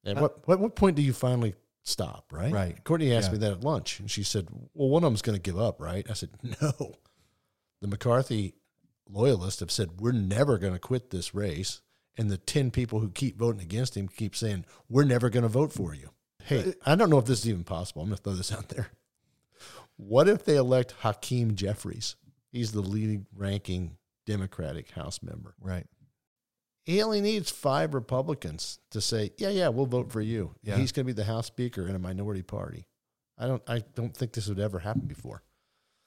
And 0.03 0.17
Uh, 0.17 0.21
what, 0.21 0.47
what 0.47 0.59
what 0.59 0.75
point 0.75 0.95
do 0.95 1.01
you 1.01 1.11
finally 1.13 1.55
stop? 1.83 2.31
Right. 2.31 2.53
Right. 2.53 2.83
Courtney 2.83 3.13
asked 3.13 3.29
Yeah. 3.29 3.33
me 3.33 3.37
that 3.39 3.51
at 3.53 3.61
lunch, 3.61 3.99
and 3.99 4.09
she 4.11 4.23
said, 4.23 4.47
"Well, 4.73 4.89
one 4.89 5.03
of 5.03 5.07
them's 5.07 5.21
going 5.23 5.37
to 5.37 5.41
give 5.41 5.59
up, 5.59 5.81
right?" 5.81 6.09
I 6.09 6.13
said, 6.13 6.29
"No." 6.61 6.95
The 7.81 7.87
McCarthy 7.87 8.55
loyalists 9.09 9.59
have 9.59 9.71
said 9.71 9.99
we're 10.01 10.11
never 10.11 10.57
going 10.57 10.73
to 10.73 10.79
quit 10.79 11.09
this 11.09 11.35
race, 11.35 11.81
and 12.17 12.29
the 12.29 12.37
ten 12.37 12.71
people 12.71 12.99
who 12.99 13.09
keep 13.09 13.37
voting 13.37 13.61
against 13.61 13.95
him 13.95 14.07
keep 14.07 14.35
saying 14.35 14.65
we're 14.89 15.03
never 15.03 15.29
going 15.29 15.43
to 15.43 15.49
vote 15.49 15.73
for 15.73 15.93
you. 15.93 16.09
Hey, 16.43 16.73
I 16.85 16.95
don't 16.95 17.09
know 17.09 17.17
if 17.17 17.25
this 17.25 17.39
is 17.39 17.49
even 17.49 17.63
possible. 17.63 18.01
I'm 18.01 18.09
going 18.09 18.17
to 18.17 18.23
throw 18.23 18.33
this 18.33 18.51
out 18.51 18.69
there. 18.69 18.89
What 19.97 20.27
if 20.27 20.43
they 20.43 20.57
elect 20.57 20.93
Hakeem 20.99 21.55
Jeffries? 21.55 22.15
He's 22.51 22.71
the 22.71 22.81
leading 22.81 23.25
ranking 23.35 23.97
Democratic 24.25 24.91
House 24.91 25.21
member. 25.23 25.55
Right. 25.59 25.87
He 26.83 27.01
only 27.01 27.19
needs 27.19 27.49
five 27.49 27.93
Republicans 27.93 28.79
to 28.91 29.01
say, 29.01 29.31
"Yeah, 29.37 29.49
yeah, 29.49 29.69
we'll 29.69 29.87
vote 29.87 30.11
for 30.11 30.21
you." 30.21 30.53
Yeah. 30.61 30.77
He's 30.77 30.91
going 30.91 31.05
to 31.05 31.13
be 31.13 31.19
the 31.19 31.25
House 31.25 31.47
Speaker 31.47 31.87
in 31.87 31.95
a 31.95 31.99
minority 31.99 32.43
party. 32.43 32.87
I 33.37 33.47
don't. 33.47 33.63
I 33.67 33.83
don't 33.95 34.15
think 34.15 34.33
this 34.33 34.47
would 34.47 34.59
ever 34.59 34.79
happen 34.79 35.07
before. 35.07 35.41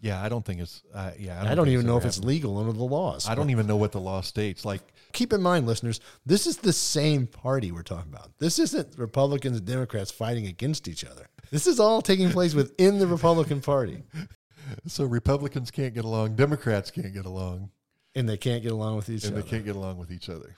Yeah, 0.00 0.22
I 0.22 0.28
don't 0.28 0.44
think 0.44 0.60
it's. 0.60 0.82
Uh, 0.94 1.10
yeah, 1.18 1.40
I 1.40 1.54
don't, 1.54 1.66
think 1.66 1.74
even 1.74 1.86
know 1.86 1.96
if 1.96 2.02
ever 2.02 2.08
it's 2.08 2.22
legal 2.22 2.58
under 2.58 2.72
the 2.72 2.84
laws. 2.84 3.28
I 3.28 3.34
don't 3.34 3.50
even 3.50 3.66
know 3.66 3.76
what 3.76 3.90
the 3.90 4.00
law 4.00 4.20
states. 4.20 4.64
Like, 4.64 4.80
keep 5.12 5.32
in 5.32 5.42
mind, 5.42 5.66
listeners, 5.66 5.98
this 6.24 6.46
is 6.46 6.58
the 6.58 6.72
same 6.72 7.26
party 7.26 7.72
we're 7.72 7.82
talking 7.82 8.12
about. 8.12 8.30
This 8.38 8.60
isn't 8.60 8.96
Republicans 8.96 9.58
and 9.58 9.66
Democrats 9.66 10.12
fighting 10.12 10.46
against 10.46 10.86
each 10.86 11.04
other. 11.04 11.28
This 11.50 11.66
is 11.66 11.80
all 11.80 12.00
taking 12.00 12.30
place 12.30 12.54
within 12.54 13.00
the 13.00 13.08
Republican 13.08 13.60
Party, 13.60 14.04
so 14.86 15.04
Republicans 15.04 15.70
can't 15.70 15.94
get 15.94 16.04
along, 16.04 16.36
Democrats 16.36 16.92
can't 16.92 17.12
get 17.12 17.26
along, 17.26 17.70
and 18.14 18.28
they 18.28 18.36
can't 18.36 18.62
get 18.62 18.72
along 18.72 18.96
with 18.96 19.08
each 19.08 19.24
and 19.24 19.32
other. 19.32 19.42
they 19.42 19.48
can't 19.48 19.64
get 19.64 19.74
along 19.74 19.98
with 19.98 20.12
each 20.12 20.28
other. 20.28 20.56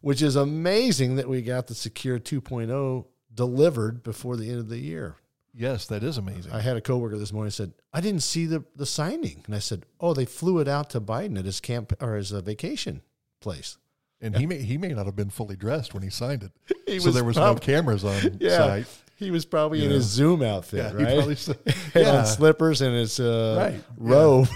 Which 0.00 0.22
is 0.22 0.36
amazing 0.36 1.16
that 1.16 1.28
we 1.28 1.42
got 1.42 1.66
the 1.66 1.74
Secure 1.74 2.18
2.0 2.18 3.04
delivered 3.34 4.02
before 4.02 4.36
the 4.36 4.48
end 4.48 4.60
of 4.60 4.68
the 4.70 4.78
year. 4.78 5.16
Yes, 5.54 5.86
that 5.86 6.02
is 6.04 6.16
amazing. 6.16 6.52
I 6.52 6.60
had 6.60 6.76
a 6.76 6.80
coworker 6.80 7.18
this 7.18 7.32
morning 7.32 7.50
said, 7.50 7.72
"I 7.92 8.00
didn't 8.00 8.22
see 8.22 8.46
the 8.46 8.64
the 8.76 8.86
signing," 8.86 9.42
and 9.46 9.54
I 9.54 9.58
said, 9.58 9.84
"Oh, 10.00 10.14
they 10.14 10.24
flew 10.24 10.58
it 10.60 10.68
out 10.68 10.90
to 10.90 11.00
Biden 11.00 11.38
at 11.38 11.44
his 11.44 11.60
camp 11.60 11.92
or 12.00 12.14
his 12.16 12.32
uh, 12.32 12.40
vacation 12.40 13.02
place." 13.40 13.76
and 14.22 14.36
he 14.36 14.44
may 14.46 14.58
he 14.60 14.76
may 14.76 14.88
not 14.88 15.06
have 15.06 15.16
been 15.16 15.30
fully 15.30 15.56
dressed 15.56 15.94
when 15.94 16.02
he 16.02 16.10
signed 16.10 16.42
it, 16.42 16.52
He 16.86 17.00
so 17.00 17.10
there 17.10 17.24
was 17.24 17.36
prob- 17.36 17.56
no 17.56 17.60
cameras 17.60 18.04
on 18.04 18.36
Yeah. 18.40 18.58
site. 18.58 18.86
He 19.16 19.30
was 19.30 19.44
probably 19.46 19.78
in 19.82 19.88
Yeah. 19.90 19.96
his 19.96 20.04
Zoom 20.04 20.42
outfit, 20.42 20.92
Yeah, 20.94 21.02
right? 21.04 21.14
probably 21.16 21.36
yeah, 21.94 22.24
slippers 22.24 22.82
and 22.82 22.94
his 22.94 23.18
uh, 23.18 23.56
Right. 23.58 23.82
robe. 23.96 24.48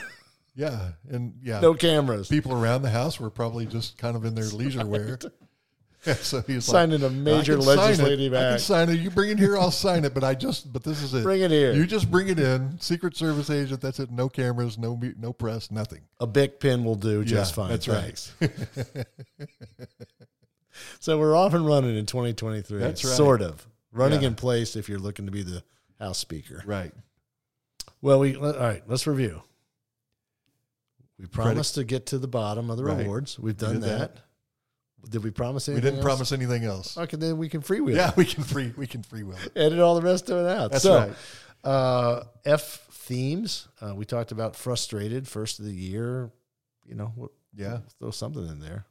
yeah, 0.55 0.91
and 1.09 1.33
yeah, 1.43 1.61
no 1.61 1.73
cameras. 1.75 2.29
people 2.29 2.53
around 2.53 2.83
the 2.83 2.91
house 2.91 3.19
were 3.19 3.31
probably 3.31 3.65
just 3.65 3.97
kind 3.97 4.17
of 4.17 4.25
in 4.27 4.35
their 4.35 4.45
leisure 4.45 4.85
wear. 4.87 5.19
so 6.21 6.43
he 6.43 6.55
was 6.57 6.65
Signing 6.65 7.03
a 7.03 7.11
major 7.11 7.55
I 7.55 7.57
can 7.57 7.63
sign 7.65 7.79
it. 7.79 7.81
legislative 7.83 8.35
I 8.35 8.39
can 8.51 8.59
sign 8.59 8.89
it. 8.91 8.95
You 9.01 9.11
bring 9.11 9.31
it 9.31 9.39
here, 9.39 9.57
I'll 9.57 9.71
sign 9.71 10.05
it. 10.05 10.13
But 10.15 10.25
I 10.25 10.35
just, 10.35 10.73
but 10.73 10.83
this 10.85 11.03
is 11.03 11.15
it. 11.15 11.23
Bring 11.23 11.41
it 11.43 11.51
here. 11.51 11.73
You 11.73 11.87
just 11.87 12.11
bring 12.11 12.29
it 12.29 12.39
in. 12.39 12.79
Secret 12.81 13.17
Service 13.17 13.49
agent. 13.51 13.81
That's 13.81 14.01
it. 14.01 14.11
No 14.11 14.29
cameras. 14.29 14.77
No 14.79 15.01
no 15.19 15.33
press. 15.33 15.71
Nothing. 15.71 16.03
a 16.21 16.27
Bic 16.27 16.61
pen 16.61 16.85
will 16.85 16.95
do 16.95 17.25
just 17.25 17.53
Yeah, 17.53 17.63
fine. 17.65 17.71
that's 17.71 17.89
right. 17.89 19.07
So 20.99 21.19
we're 21.19 21.37
off 21.37 21.55
and 21.55 21.65
running 21.65 21.97
in 21.97 22.05
2023. 22.07 22.79
That's 22.81 23.05
right. 23.05 23.15
Sort 23.15 23.43
of 23.43 23.65
running 23.93 24.23
Yeah. 24.23 24.29
in 24.29 24.35
place 24.35 24.75
if 24.75 24.89
you're 24.89 24.99
looking 24.99 25.27
to 25.27 25.31
be 25.33 25.43
the 25.43 25.63
House 26.01 26.19
Speaker. 26.19 26.63
Right. 26.67 26.93
Well, 28.03 28.19
we 28.19 28.35
all 28.35 28.53
right. 28.53 28.83
Let's 28.89 29.07
review. 29.07 29.43
We 31.19 31.27
promised 31.27 31.77
to 31.77 31.85
get 31.85 32.07
to 32.07 32.19
the 32.19 32.27
bottom 32.27 32.71
of 32.71 32.77
the 32.77 32.83
Right. 32.85 32.99
rewards. 32.99 33.39
We've 33.39 33.57
done 33.57 33.75
did 33.75 33.83
that. 33.85 34.17
Did 35.11 35.23
we 35.25 35.31
promise 35.31 35.69
anything? 35.69 35.85
We 35.85 35.91
didn't 35.91 35.99
else? 36.01 36.05
promise 36.05 36.33
anything 36.33 36.65
else. 36.65 36.97
Okay, 36.99 37.17
then 37.17 37.37
we 37.39 37.49
can 37.49 37.61
freewheel. 37.63 37.95
Yeah, 37.97 38.13
we 38.17 38.25
can 38.25 38.43
free. 38.45 38.73
We 38.77 38.87
can 38.87 39.03
freewheel 39.03 39.45
it. 39.45 39.53
edit 39.57 39.79
all 39.79 39.95
the 39.95 40.03
rest 40.03 40.31
of 40.31 40.39
it 40.45 40.51
out. 40.51 40.71
That's 40.73 40.83
so, 40.83 40.97
right. 40.99 41.13
uh, 41.71 42.25
F 42.45 42.87
themes. 42.91 43.69
Uh, 43.81 43.95
we 43.95 44.05
talked 44.05 44.33
about 44.33 44.57
frustrated 44.57 45.29
first 45.29 45.59
of 45.59 45.65
the 45.67 45.73
year. 45.75 46.31
You 46.87 46.95
know, 46.95 47.13
what, 47.17 47.31
Yeah. 47.55 47.79
throw 47.99 48.11
something 48.11 48.47
in 48.47 48.61
there. 48.61 48.87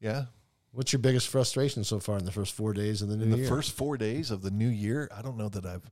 Yeah. 0.00 0.24
What's 0.72 0.92
your 0.92 1.00
biggest 1.00 1.28
frustration 1.28 1.84
so 1.84 2.00
far 2.00 2.18
in 2.18 2.24
the 2.24 2.32
first 2.32 2.52
four 2.52 2.72
days 2.72 3.00
of 3.00 3.08
the 3.08 3.16
new 3.16 3.22
In 3.24 3.30
the 3.30 3.36
year? 3.38 3.48
first 3.48 3.72
four 3.72 3.96
days 3.96 4.30
of 4.30 4.42
the 4.42 4.50
new 4.50 4.68
year, 4.68 5.08
I 5.16 5.22
don't 5.22 5.36
know 5.36 5.48
that 5.48 5.64
I've, 5.64 5.88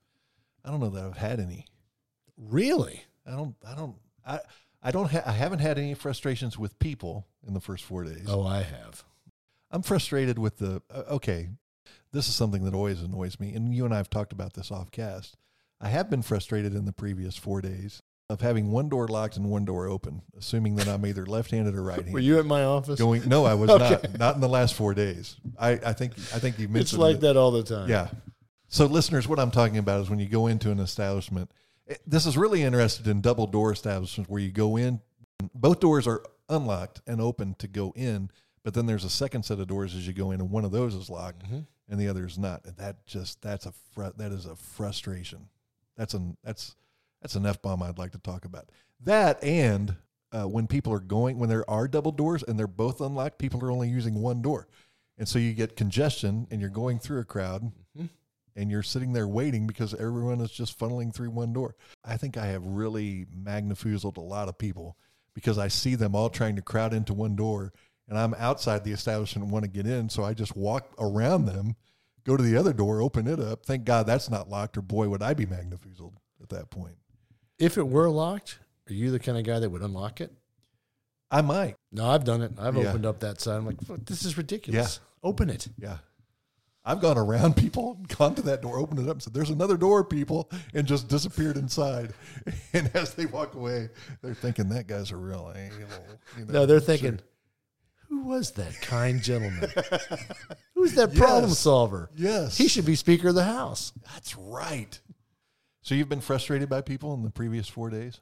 I 0.65 0.71
don't 0.71 0.81
know 0.81 0.91
that 0.91 1.05
I've 1.05 1.17
had 1.17 1.39
any. 1.41 1.67
really? 2.37 3.05
I 3.27 3.31
don't. 3.33 3.55
I 3.67 3.75
don't. 3.77 3.95
I. 4.27 4.41
I 4.83 4.91
don't. 4.91 5.11
Ha- 5.11 5.23
I 5.25 5.33
haven't 5.33 5.61
had 5.61 5.79
any 5.79 5.95
frustrations 5.95 6.59
with 6.59 6.79
people 6.79 7.27
in 7.47 7.55
the 7.55 7.61
first 7.61 7.85
four 7.85 8.05
days. 8.05 8.27
Oh, 8.29 8.45
I 8.47 8.63
have. 8.63 9.05
I'm 9.71 9.83
frustrated 9.83 10.39
with 10.39 10.59
the. 10.59 10.83
Uh, 10.93 11.03
okay, 11.13 11.49
this 12.13 12.29
is 12.29 12.35
something 12.35 12.65
that 12.65 12.75
always 12.75 13.01
annoys 13.01 13.39
me, 13.39 13.55
and 13.55 13.75
you 13.75 13.85
and 13.85 13.95
I 13.95 13.99
have 13.99 14.11
talked 14.11 14.33
about 14.33 14.55
this 14.55 14.71
off 14.71 14.91
cast. 14.91 15.37
I 15.81 15.89
have 15.89 16.11
been 16.11 16.23
frustrated 16.23 16.75
in 16.75 16.85
the 16.85 16.93
previous 16.93 17.37
four 17.37 17.61
days 17.61 18.03
of 18.31 18.41
having 18.41 18.71
one 18.71 18.89
door 18.89 19.09
locked 19.09 19.37
and 19.37 19.51
one 19.51 19.65
door 19.65 19.87
open, 19.89 20.23
assuming 20.39 20.77
that 20.77 20.89
I'm 20.89 21.05
either 21.05 21.27
left-handed 21.27 21.75
or 21.75 21.83
right-handed. 21.83 22.15
Were 22.15 22.21
you 22.21 22.39
at 22.39 22.47
my 22.47 22.65
office? 22.65 22.99
going? 22.99 23.29
No, 23.29 23.45
I 23.45 23.55
was 23.55 23.69
Okay. 23.71 23.89
not. 24.03 24.19
Not 24.19 24.35
in 24.37 24.41
the 24.41 24.49
last 24.49 24.75
four 24.75 24.95
days. 24.95 25.37
I. 25.59 25.73
I 25.73 25.93
think. 25.93 26.13
I 26.35 26.39
think 26.39 26.59
you 26.59 26.67
mentioned. 26.69 26.83
it's 26.83 26.93
like 26.95 27.21
that 27.21 27.37
all 27.37 27.51
the 27.53 27.63
time. 27.63 27.89
Yeah. 27.89 28.09
So, 28.69 28.87
listeners, 28.87 29.29
what 29.29 29.39
I'm 29.39 29.51
talking 29.51 29.77
about 29.79 30.01
is 30.01 30.11
when 30.11 30.19
you 30.19 30.29
go 30.29 30.49
into 30.49 30.71
an 30.71 30.81
establishment. 30.81 31.51
It- 31.87 32.03
This 32.07 32.27
is 32.27 32.37
really 32.37 32.63
interested 32.63 33.07
in 33.07 33.21
double 33.21 33.47
door 33.47 33.73
establishments 33.73 34.31
where 34.31 34.41
you 34.41 34.51
go 34.53 34.77
in, 34.77 35.01
both 35.55 35.81
doors 35.81 36.07
are 36.07 36.23
unlocked 36.49 37.01
and 37.07 37.21
open 37.21 37.55
to 37.59 37.67
go 37.69 37.93
in, 37.97 38.31
but 38.63 38.75
then 38.75 38.87
there's 38.87 39.05
a 39.05 39.11
second 39.11 39.45
set 39.45 39.59
of 39.59 39.67
doors 39.67 39.95
as 39.95 40.07
you 40.07 40.13
go 40.13 40.31
in, 40.31 40.41
and 40.41 40.51
one 40.51 40.65
of 40.65 40.71
those 40.73 40.95
is 40.95 41.11
locked 41.11 41.45
Mhm. 41.45 41.67
and 41.89 42.01
the 42.01 42.09
other 42.09 42.25
is 42.27 42.39
not. 42.39 42.65
And 42.65 42.77
that 42.77 43.05
just 43.07 43.41
that's 43.43 43.67
a 43.67 43.73
fr- 43.73 44.15
that 44.17 44.33
is 44.33 44.47
a 44.47 44.55
frustration. 44.57 45.49
That's 45.97 46.15
an 46.15 46.37
that's 46.45 46.77
that's 47.21 47.35
an 47.37 47.47
f 47.47 47.61
bomb 47.63 47.83
I'd 47.83 47.99
like 47.99 48.13
to 48.13 48.19
talk 48.19 48.45
about. 48.45 48.71
That 49.01 49.43
and 49.43 49.97
uh, 50.33 50.45
when 50.45 50.67
people 50.67 50.93
are 50.93 51.01
going 51.01 51.39
when 51.39 51.49
there 51.49 51.69
are 51.69 51.87
double 51.89 52.13
doors 52.13 52.43
and 52.43 52.59
they're 52.59 52.67
both 52.67 53.01
unlocked, 53.01 53.39
people 53.39 53.63
are 53.65 53.71
only 53.71 53.89
using 53.89 54.15
one 54.23 54.41
door, 54.43 54.69
and 55.19 55.29
so 55.29 55.39
you 55.39 55.53
get 55.55 55.77
congestion 55.77 56.47
and 56.51 56.61
you're 56.61 56.71
going 56.71 56.99
through 56.99 57.19
a 57.21 57.25
crowd. 57.25 57.73
And 58.57 58.71
you're 58.71 58.83
sitting 58.83 59.13
there 59.13 59.29
waiting 59.29 59.67
because 59.67 59.95
everyone 59.95 60.41
is 60.41 60.51
just 60.51 60.79
funneling 60.79 61.15
through 61.15 61.31
one 61.31 61.53
door. 61.53 61.75
I 62.05 62.17
think 62.17 62.37
I 62.37 62.47
have 62.47 62.65
really 62.65 63.27
magnifuzzled 63.37 64.17
a 64.17 64.21
lot 64.21 64.49
of 64.49 64.59
people 64.59 64.97
because 65.35 65.59
I 65.59 65.69
see 65.69 65.95
them 65.95 66.15
all 66.15 66.29
trying 66.29 66.57
to 66.57 66.63
crowd 66.63 66.93
into 66.93 67.15
one 67.15 67.35
door 67.37 67.73
and 68.09 68.19
I'm 68.19 68.35
outside 68.35 68.85
the 68.85 68.93
establishment 68.93 69.45
and 69.45 69.53
want 69.53 69.65
to 69.65 69.71
get 69.71 69.87
in. 69.87 70.09
So 70.11 70.23
I 70.23 70.35
just 70.35 70.55
walk 70.57 70.93
around 70.99 71.47
them, 71.47 71.77
go 72.25 72.37
to 72.37 72.43
the 72.43 72.57
other 72.57 72.73
door, 72.75 73.01
open 73.01 73.27
it 73.27 73.41
up. 73.41 73.65
Thank 73.65 73.85
God 73.85 74.07
that's 74.07 74.29
not 74.29 74.51
locked, 74.51 74.77
or 74.77 74.83
boy, 74.83 75.09
would 75.09 75.23
I 75.23 75.33
be 75.33 75.47
magnifuzzled 75.47 76.13
at 76.43 76.51
that 76.51 76.69
point. 76.71 76.97
If 77.59 77.79
it 77.79 77.87
were 77.87 78.11
locked, 78.11 78.59
are 78.89 78.93
you 78.93 79.11
the 79.11 79.19
kind 79.21 79.39
of 79.39 79.45
guy 79.45 79.61
that 79.61 79.71
would 79.71 79.83
unlock 79.83 80.21
it? 80.21 80.33
I 81.31 81.41
might. 81.41 81.77
No, 81.91 82.11
I've 82.11 82.25
done 82.25 82.43
it. 82.43 82.53
I've 82.59 82.77
Yeah. 82.77 82.89
opened 82.91 83.07
up 83.07 83.21
that 83.21 83.41
side. 83.41 83.57
I'm 83.57 83.65
like, 83.67 83.79
this 84.05 84.25
is 84.25 84.37
ridiculous. 84.37 85.01
Yeah. 85.01 85.29
Open 85.29 85.49
it. 85.49 85.69
Yeah. 85.79 85.99
I've 86.85 87.01
gone 87.01 87.17
around 87.19 87.57
people, 87.57 88.01
gone 88.19 88.35
to 88.35 88.43
that 88.43 88.63
door, 88.63 88.79
opened 88.79 89.01
it 89.01 89.05
up, 89.09 89.13
and 89.13 89.23
said, 89.23 89.35
There's 89.35 89.51
another 89.51 89.77
door, 89.77 90.05
people, 90.05 90.51
and 90.75 90.87
just 90.87 91.09
disappeared 91.09 91.57
inside. 91.57 92.13
And 92.73 92.91
as 92.95 93.15
they 93.15 93.27
walk 93.27 93.55
away, 93.55 93.91
they're 94.23 94.35
thinking 94.35 94.69
that 94.71 94.87
guy's 94.87 95.11
a 95.11 95.17
real 95.17 95.53
angel. 95.55 95.89
You 96.39 96.45
know, 96.47 96.53
No, 96.53 96.67
they're 96.67 96.81
sure. 96.81 96.87
thinking, 96.87 97.21
who 98.09 98.25
was 98.25 98.53
that 98.53 98.81
kind 98.81 99.23
gentleman? 99.23 99.71
Who's 100.75 100.95
that 100.95 101.15
problem 101.15 101.51
solver? 101.51 102.11
Yes. 102.17 102.59
He 102.59 102.67
should 102.69 102.85
be 102.87 102.95
Speaker 102.97 103.29
of 103.29 103.35
the 103.35 103.45
House. 103.45 103.93
That's 104.13 104.37
right. 104.37 104.99
So 105.83 105.95
you've 105.95 106.09
been 106.09 106.21
frustrated 106.21 106.69
by 106.69 106.81
people 106.81 107.15
in 107.15 107.23
the 107.23 107.31
previous 107.31 107.69
four 107.69 107.91
days? 107.91 108.21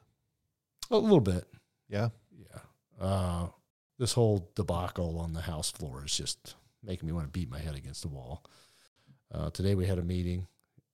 A 0.91 0.97
little 0.97 1.19
bit. 1.19 1.45
Yeah. 1.89 2.09
Yeah. 2.37 2.59
Uh, 3.05 3.47
this 3.97 4.13
whole 4.13 4.51
debacle 4.55 5.17
on 5.19 5.33
the 5.33 5.41
House 5.41 5.71
floor 5.71 6.03
is 6.05 6.15
just 6.15 6.55
making 6.83 7.07
me 7.07 7.13
want 7.13 7.25
to 7.25 7.31
beat 7.31 7.49
my 7.49 7.59
head 7.59 7.75
against 7.75 8.01
the 8.01 8.07
wall. 8.07 8.43
Uh, 9.33 9.49
today 9.49 9.75
we 9.75 9.85
had 9.85 9.99
a 9.99 10.03
meeting. 10.03 10.47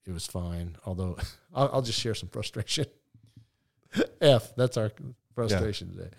It 0.06 0.12
was 0.12 0.26
fine, 0.28 0.78
although 0.86 1.18
I'll, 1.54 1.70
I'll 1.74 1.82
just 1.82 2.00
share 2.00 2.16
some 2.16 2.30
frustration. 2.30 2.86
F, 4.22 4.56
that's 4.56 4.78
our 4.78 4.92
frustration 5.34 5.92
today. 5.92 6.10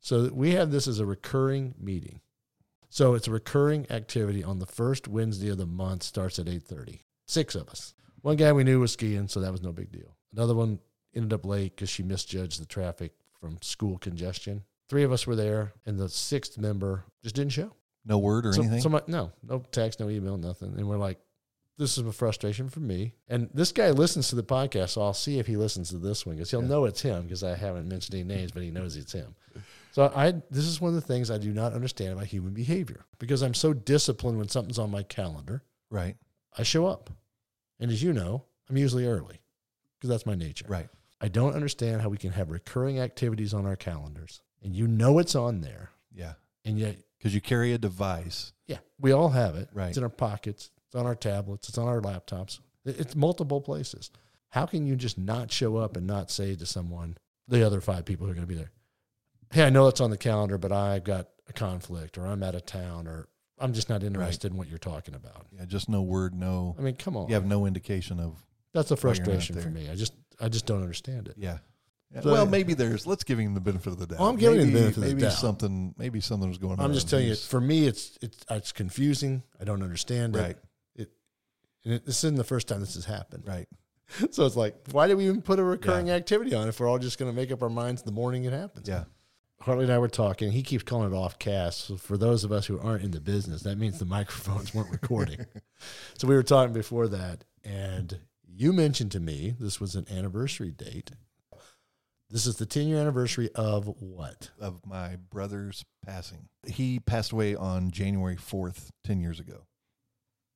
So 0.00 0.30
we 0.32 0.52
have 0.52 0.70
this 0.70 0.86
as 0.86 0.98
a 0.98 1.06
recurring 1.06 1.74
meeting. 1.80 2.20
So 2.88 3.14
it's 3.14 3.28
a 3.28 3.32
recurring 3.32 3.86
activity 3.90 4.42
on 4.44 4.58
the 4.58 4.66
first 4.66 5.08
Wednesday 5.08 5.48
of 5.48 5.58
the 5.58 5.66
month. 5.66 6.02
Starts 6.02 6.38
at 6.38 6.48
eight 6.48 6.62
thirty. 6.62 7.02
Six 7.26 7.54
of 7.54 7.68
us. 7.68 7.94
One 8.22 8.36
guy 8.36 8.52
we 8.52 8.64
knew 8.64 8.80
was 8.80 8.92
skiing, 8.92 9.28
so 9.28 9.40
that 9.40 9.52
was 9.52 9.62
no 9.62 9.72
big 9.72 9.90
deal. 9.92 10.16
Another 10.32 10.54
one 10.54 10.78
ended 11.14 11.32
up 11.32 11.44
late 11.44 11.74
because 11.74 11.90
she 11.90 12.02
misjudged 12.02 12.60
the 12.60 12.66
traffic 12.66 13.12
from 13.40 13.58
school 13.62 13.98
congestion. 13.98 14.62
Three 14.88 15.02
of 15.02 15.12
us 15.12 15.26
were 15.26 15.36
there, 15.36 15.72
and 15.84 15.98
the 15.98 16.08
sixth 16.08 16.56
member 16.58 17.04
just 17.22 17.34
didn't 17.34 17.52
show. 17.52 17.72
No 18.06 18.18
word 18.18 18.46
or 18.46 18.52
So- 18.52 18.62
anything. 18.62 18.80
somebody- 18.80 19.10
no, 19.10 19.32
no 19.42 19.58
text, 19.72 20.00
no 20.00 20.08
email, 20.08 20.36
nothing. 20.38 20.74
And 20.78 20.88
we're 20.88 20.96
like, 20.96 21.18
this 21.78 21.98
is 21.98 22.06
a 22.06 22.12
frustration 22.12 22.70
for 22.70 22.80
me. 22.80 23.12
And 23.28 23.50
this 23.52 23.70
guy 23.72 23.90
listens 23.90 24.28
to 24.28 24.36
the 24.36 24.42
podcast, 24.44 24.90
so 24.90 25.02
I'll 25.02 25.12
see 25.12 25.38
if 25.38 25.46
he 25.46 25.56
listens 25.58 25.90
to 25.90 25.98
this 25.98 26.24
one 26.24 26.36
because 26.36 26.50
he'll 26.50 26.62
Yeah. 26.62 26.68
know 26.68 26.84
it's 26.86 27.02
him 27.02 27.24
because 27.24 27.42
I 27.42 27.54
haven't 27.56 27.86
mentioned 27.88 28.14
any 28.14 28.24
names, 28.24 28.52
but 28.52 28.62
he 28.62 28.70
knows 28.70 28.96
it's 28.96 29.12
him. 29.12 29.34
So 29.92 30.10
I 30.14 30.30
this 30.50 30.64
is 30.66 30.80
one 30.80 30.90
of 30.90 30.94
the 30.94 31.06
things 31.06 31.30
I 31.30 31.36
do 31.38 31.52
not 31.52 31.72
understand 31.74 32.12
about 32.12 32.26
human 32.26 32.54
behavior 32.54 33.04
because 33.18 33.42
I'm 33.42 33.54
so 33.54 33.72
disciplined 33.74 34.38
when 34.38 34.48
something's 34.48 34.78
on 34.78 34.90
my 34.90 35.02
calendar, 35.02 35.62
right. 35.90 36.16
I 36.56 36.62
show 36.62 36.86
up. 36.86 37.10
And 37.78 37.90
as 37.90 38.02
you 38.02 38.12
know, 38.12 38.44
I'm 38.70 38.76
usually 38.78 39.06
early 39.06 39.40
because 39.98 40.08
that's 40.08 40.24
my 40.26 40.34
nature. 40.34 40.66
Right. 40.68 40.88
I 41.20 41.28
don't 41.28 41.54
understand 41.54 42.00
how 42.02 42.08
we 42.10 42.18
can 42.18 42.32
have 42.32 42.50
recurring 42.50 43.00
activities 43.00 43.52
on 43.52 43.66
our 43.66 43.76
calendars 43.76 44.40
and 44.62 44.74
you 44.74 44.86
know 44.86 45.18
it's 45.18 45.34
on 45.34 45.60
there 45.60 45.90
Yeah. 46.14 46.34
and 46.64 46.78
yet 46.78 46.96
Because 47.26 47.34
you 47.34 47.40
carry 47.40 47.72
a 47.72 47.78
device. 47.78 48.52
yeah, 48.68 48.78
we 49.00 49.10
all 49.10 49.30
have 49.30 49.56
it. 49.56 49.68
Right. 49.74 49.88
It's 49.88 49.98
in 49.98 50.04
our 50.04 50.08
pockets. 50.08 50.70
It's 50.86 50.94
on 50.94 51.06
our 51.06 51.16
tablets. 51.16 51.68
It's 51.68 51.76
on 51.76 51.88
our 51.88 52.00
laptops. 52.00 52.60
It's 52.84 53.16
multiple 53.16 53.60
places. 53.60 54.12
How 54.50 54.64
can 54.64 54.86
you 54.86 54.94
just 54.94 55.18
not 55.18 55.50
show 55.50 55.76
up 55.76 55.96
and 55.96 56.06
not 56.06 56.30
say 56.30 56.54
to 56.54 56.64
someone, 56.64 57.16
the 57.48 57.66
other 57.66 57.80
five 57.80 58.04
people 58.04 58.26
who 58.26 58.30
are 58.30 58.34
going 58.36 58.46
to 58.46 58.48
be 58.48 58.54
there, 58.54 58.70
hey, 59.50 59.64
I 59.64 59.70
know 59.70 59.88
it's 59.88 60.00
on 60.00 60.10
the 60.10 60.16
calendar, 60.16 60.56
but 60.56 60.70
I've 60.70 61.02
got 61.02 61.26
a 61.48 61.52
conflict 61.52 62.16
or 62.16 62.28
I'm 62.28 62.44
out 62.44 62.54
of 62.54 62.64
town 62.64 63.08
or 63.08 63.26
I'm 63.58 63.72
just 63.72 63.88
not 63.88 64.04
interested 64.04 64.52
in 64.52 64.56
what 64.56 64.68
you're 64.68 64.78
talking 64.78 65.16
about. 65.16 65.46
Yeah. 65.50 65.64
Just 65.64 65.88
no 65.88 66.02
word. 66.02 66.32
No. 66.32 66.76
I 66.78 66.82
mean, 66.82 66.94
come 66.94 67.16
on. 67.16 67.26
You 67.26 67.34
have 67.34 67.44
no 67.44 67.66
indication 67.66 68.20
of. 68.20 68.36
That's 68.72 68.92
a 68.92 68.94
why 68.94 69.00
you're 69.00 69.08
not 69.14 69.24
frustration 69.24 69.60
for 69.60 69.68
me. 69.68 69.90
I 69.90 69.96
just 69.96 70.12
I 70.40 70.48
just 70.48 70.64
don't 70.64 70.82
understand 70.82 71.26
it. 71.26 71.34
Yeah. 71.36 71.58
Yeah. 72.16 72.22
So- 72.22 72.32
well, 72.32 72.46
maybe 72.46 72.74
there's. 72.74 73.06
Let's 73.06 73.24
give 73.24 73.38
him 73.38 73.54
the 73.54 73.60
benefit 73.60 73.92
of 73.92 73.98
the 73.98 74.06
doubt. 74.06 74.18
Oh, 74.20 74.28
I'm 74.28 74.36
giving 74.36 74.60
him 74.60 74.66
the 74.68 74.72
Maybe- 74.72 74.80
benefit 74.80 74.96
of 74.96 75.02
the 75.02 75.08
maybe 75.10 75.22
doubt. 75.22 75.32
something. 75.32 75.94
Maybe 75.98 76.20
something 76.20 76.48
was 76.48 76.58
going 76.58 76.78
on. 76.78 76.84
I'm 76.84 76.92
just 76.94 77.08
telling 77.10 77.26
you, 77.26 77.34
for 77.36 77.60
me, 77.60 77.86
it's 77.86 78.18
it's 78.22 78.38
it's 78.50 78.72
confusing. 78.72 79.42
I 79.60 79.64
don't 79.64 79.82
understand. 79.82 80.34
Right. 80.34 80.56
It, 80.94 81.10
and 81.84 81.94
it, 81.94 82.06
this 82.06 82.24
isn't 82.24 82.36
the 82.36 82.44
first 82.44 82.68
time 82.68 82.80
this 82.80 82.94
has 82.94 83.04
happened. 83.04 83.44
Right. 83.46 83.68
So 84.30 84.46
it's 84.46 84.54
like, 84.54 84.76
why 84.92 85.08
do 85.08 85.16
we 85.16 85.24
even 85.24 85.42
put 85.42 85.58
a 85.58 85.64
recurring 85.64 86.10
activity 86.10 86.54
on 86.54 86.68
if 86.68 86.78
we're 86.78 86.86
all 86.86 87.00
just 87.00 87.18
going 87.18 87.28
to 87.28 87.34
make 87.34 87.50
up 87.50 87.60
our 87.60 87.68
minds 87.68 88.02
the 88.02 88.12
morning 88.12 88.44
it 88.44 88.52
happens? 88.52 88.88
Yeah. 88.88 89.02
Hartley 89.60 89.82
and 89.82 89.92
I 89.92 89.98
were 89.98 90.06
talking. 90.06 90.52
He 90.52 90.62
keeps 90.62 90.84
calling 90.84 91.12
it 91.12 91.16
off 91.16 91.40
cast. 91.40 91.86
So 91.86 91.96
for 91.96 92.16
those 92.16 92.44
of 92.44 92.52
us 92.52 92.66
who 92.66 92.78
aren't 92.78 93.02
in 93.02 93.10
the 93.10 93.20
business, 93.20 93.62
that 93.62 93.78
means 93.78 93.98
the 93.98 94.04
microphones 94.18 94.72
weren't 94.72 94.92
recording. 94.92 95.44
so 96.18 96.28
we 96.28 96.36
were 96.36 96.44
talking 96.44 96.72
before 96.72 97.08
that, 97.08 97.42
and 97.64 98.20
you 98.46 98.72
mentioned 98.72 99.10
to 99.10 99.18
me 99.18 99.54
this 99.58 99.80
was 99.80 99.96
an 99.96 100.06
anniversary 100.08 100.70
date. 100.70 101.10
This 102.28 102.46
is 102.46 102.56
the 102.56 102.66
10 102.66 102.88
year 102.88 102.98
anniversary 102.98 103.50
of 103.54 103.86
what? 104.00 104.50
Of 104.60 104.84
my 104.84 105.16
brother's 105.30 105.84
passing. 106.04 106.48
He 106.66 106.98
passed 106.98 107.32
away 107.32 107.54
on 107.54 107.90
January 107.92 108.36
fourth, 108.36 108.90
ten 109.04 109.20
years 109.20 109.38
ago. 109.38 109.66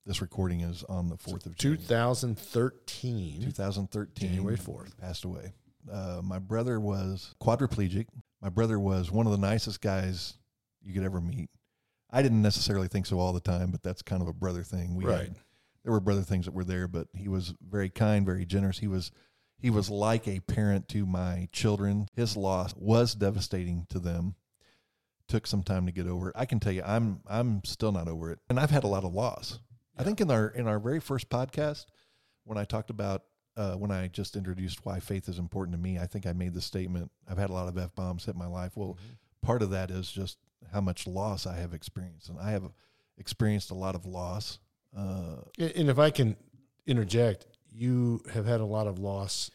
This 0.05 0.21
recording 0.21 0.63
is 0.63 0.83
on 0.89 1.09
the 1.09 1.17
fourth 1.17 1.47
of 1.47 1.55
January. 1.57 1.79
2013. 1.87 3.43
2013. 3.45 4.29
January 4.31 4.57
4th. 4.57 4.97
Passed 4.99 5.25
away. 5.25 5.53
Uh, 5.91 6.21
my 6.25 6.39
brother 6.39 6.81
was 6.81 7.35
quadriplegic. 7.41 8.07
My 8.43 8.49
brother 8.49 8.81
was 8.81 9.11
one 9.13 9.27
of 9.27 9.33
the 9.33 9.39
nicest 9.39 9.81
guys 9.81 10.35
you 10.83 10.93
could 10.95 11.05
ever 11.05 11.21
meet. 11.21 11.51
I 12.11 12.23
didn't 12.23 12.43
necessarily 12.43 12.89
think 12.89 13.07
so 13.07 13.21
all 13.21 13.33
the 13.33 13.41
time, 13.41 13.71
but 13.71 13.83
that's 13.83 14.03
kind 14.03 14.23
of 14.23 14.27
a 14.27 14.33
brother 14.33 14.63
thing. 14.65 14.97
We 14.97 15.05
Right. 15.05 15.19
had, 15.29 15.37
there 15.85 15.93
were 15.93 16.01
brother 16.01 16.23
things 16.23 16.47
that 16.47 16.55
were 16.55 16.65
there, 16.65 16.89
but 16.89 17.07
he 17.15 17.29
was 17.29 17.55
very 17.61 17.91
kind, 17.91 18.27
very 18.27 18.45
generous. 18.47 18.79
He 18.79 18.89
was 18.89 19.13
he 19.61 19.71
was 19.71 19.91
like 19.91 20.27
a 20.27 20.41
parent 20.41 20.89
to 20.89 21.07
my 21.07 21.49
children. 21.53 22.09
His 22.15 22.37
loss 22.37 22.75
was 22.77 23.15
devastating 23.15 23.87
to 23.91 23.99
them. 23.99 24.35
Took 25.29 25.47
some 25.47 25.63
time 25.63 25.87
to 25.87 25.93
get 25.93 26.09
over 26.09 26.31
it. 26.31 26.37
I 26.37 26.45
can 26.45 26.59
tell 26.59 26.73
you, 26.73 26.83
I'm 26.85 27.21
I'm 27.29 27.63
still 27.65 27.93
not 27.93 28.09
over 28.09 28.33
it, 28.33 28.41
and 28.49 28.59
I've 28.59 28.71
had 28.71 28.83
a 28.85 28.89
lot 28.89 29.05
of 29.05 29.15
loss. 29.15 29.61
I 29.97 30.03
think 30.03 30.21
in 30.21 30.31
our 30.31 30.49
in 30.49 30.67
our 30.67 30.81
very 30.81 30.99
first 30.99 31.29
podcast, 31.29 31.87
when 32.45 32.59
I 32.59 32.65
talked 32.65 32.91
about 32.91 33.23
uh, 33.57 33.75
when 33.75 33.93
I 33.93 34.09
just 34.09 34.35
introduced 34.35 34.85
why 34.85 34.99
faith 34.99 35.29
is 35.29 35.39
important 35.39 35.77
to 35.77 35.81
me, 35.81 35.99
I 35.99 36.07
think 36.07 36.27
I 36.27 36.33
made 36.33 36.55
the 36.55 36.61
statement 36.61 37.13
I've 37.29 37.39
had 37.39 37.51
a 37.51 37.53
lot 37.53 37.69
of 37.69 37.79
f 37.79 37.95
bombs 37.95 38.25
hit 38.25 38.35
my 38.35 38.47
life. 38.47 38.73
Well, 38.77 38.99
part 39.41 39.63
of 39.63 39.71
that 39.71 39.91
is 39.91 40.11
just 40.11 40.39
how 40.73 40.81
much 40.81 41.07
loss 41.07 41.47
I 41.47 41.57
have 41.59 41.75
experienced, 41.75 42.29
and 42.29 42.39
I 42.41 42.51
have 42.51 42.65
experienced 43.17 43.71
a 43.71 43.75
lot 43.75 43.95
of 43.95 44.07
loss. 44.07 44.59
Uh, 44.97 45.37
And 45.59 45.71
and 45.77 45.91
if 45.91 45.99
I 46.01 46.11
can 46.11 46.37
interject, 46.87 47.47
you 47.73 48.23
have 48.33 48.47
had 48.47 48.61
a 48.61 48.65
lot 48.65 48.87
of 48.87 48.99
loss 48.99 49.51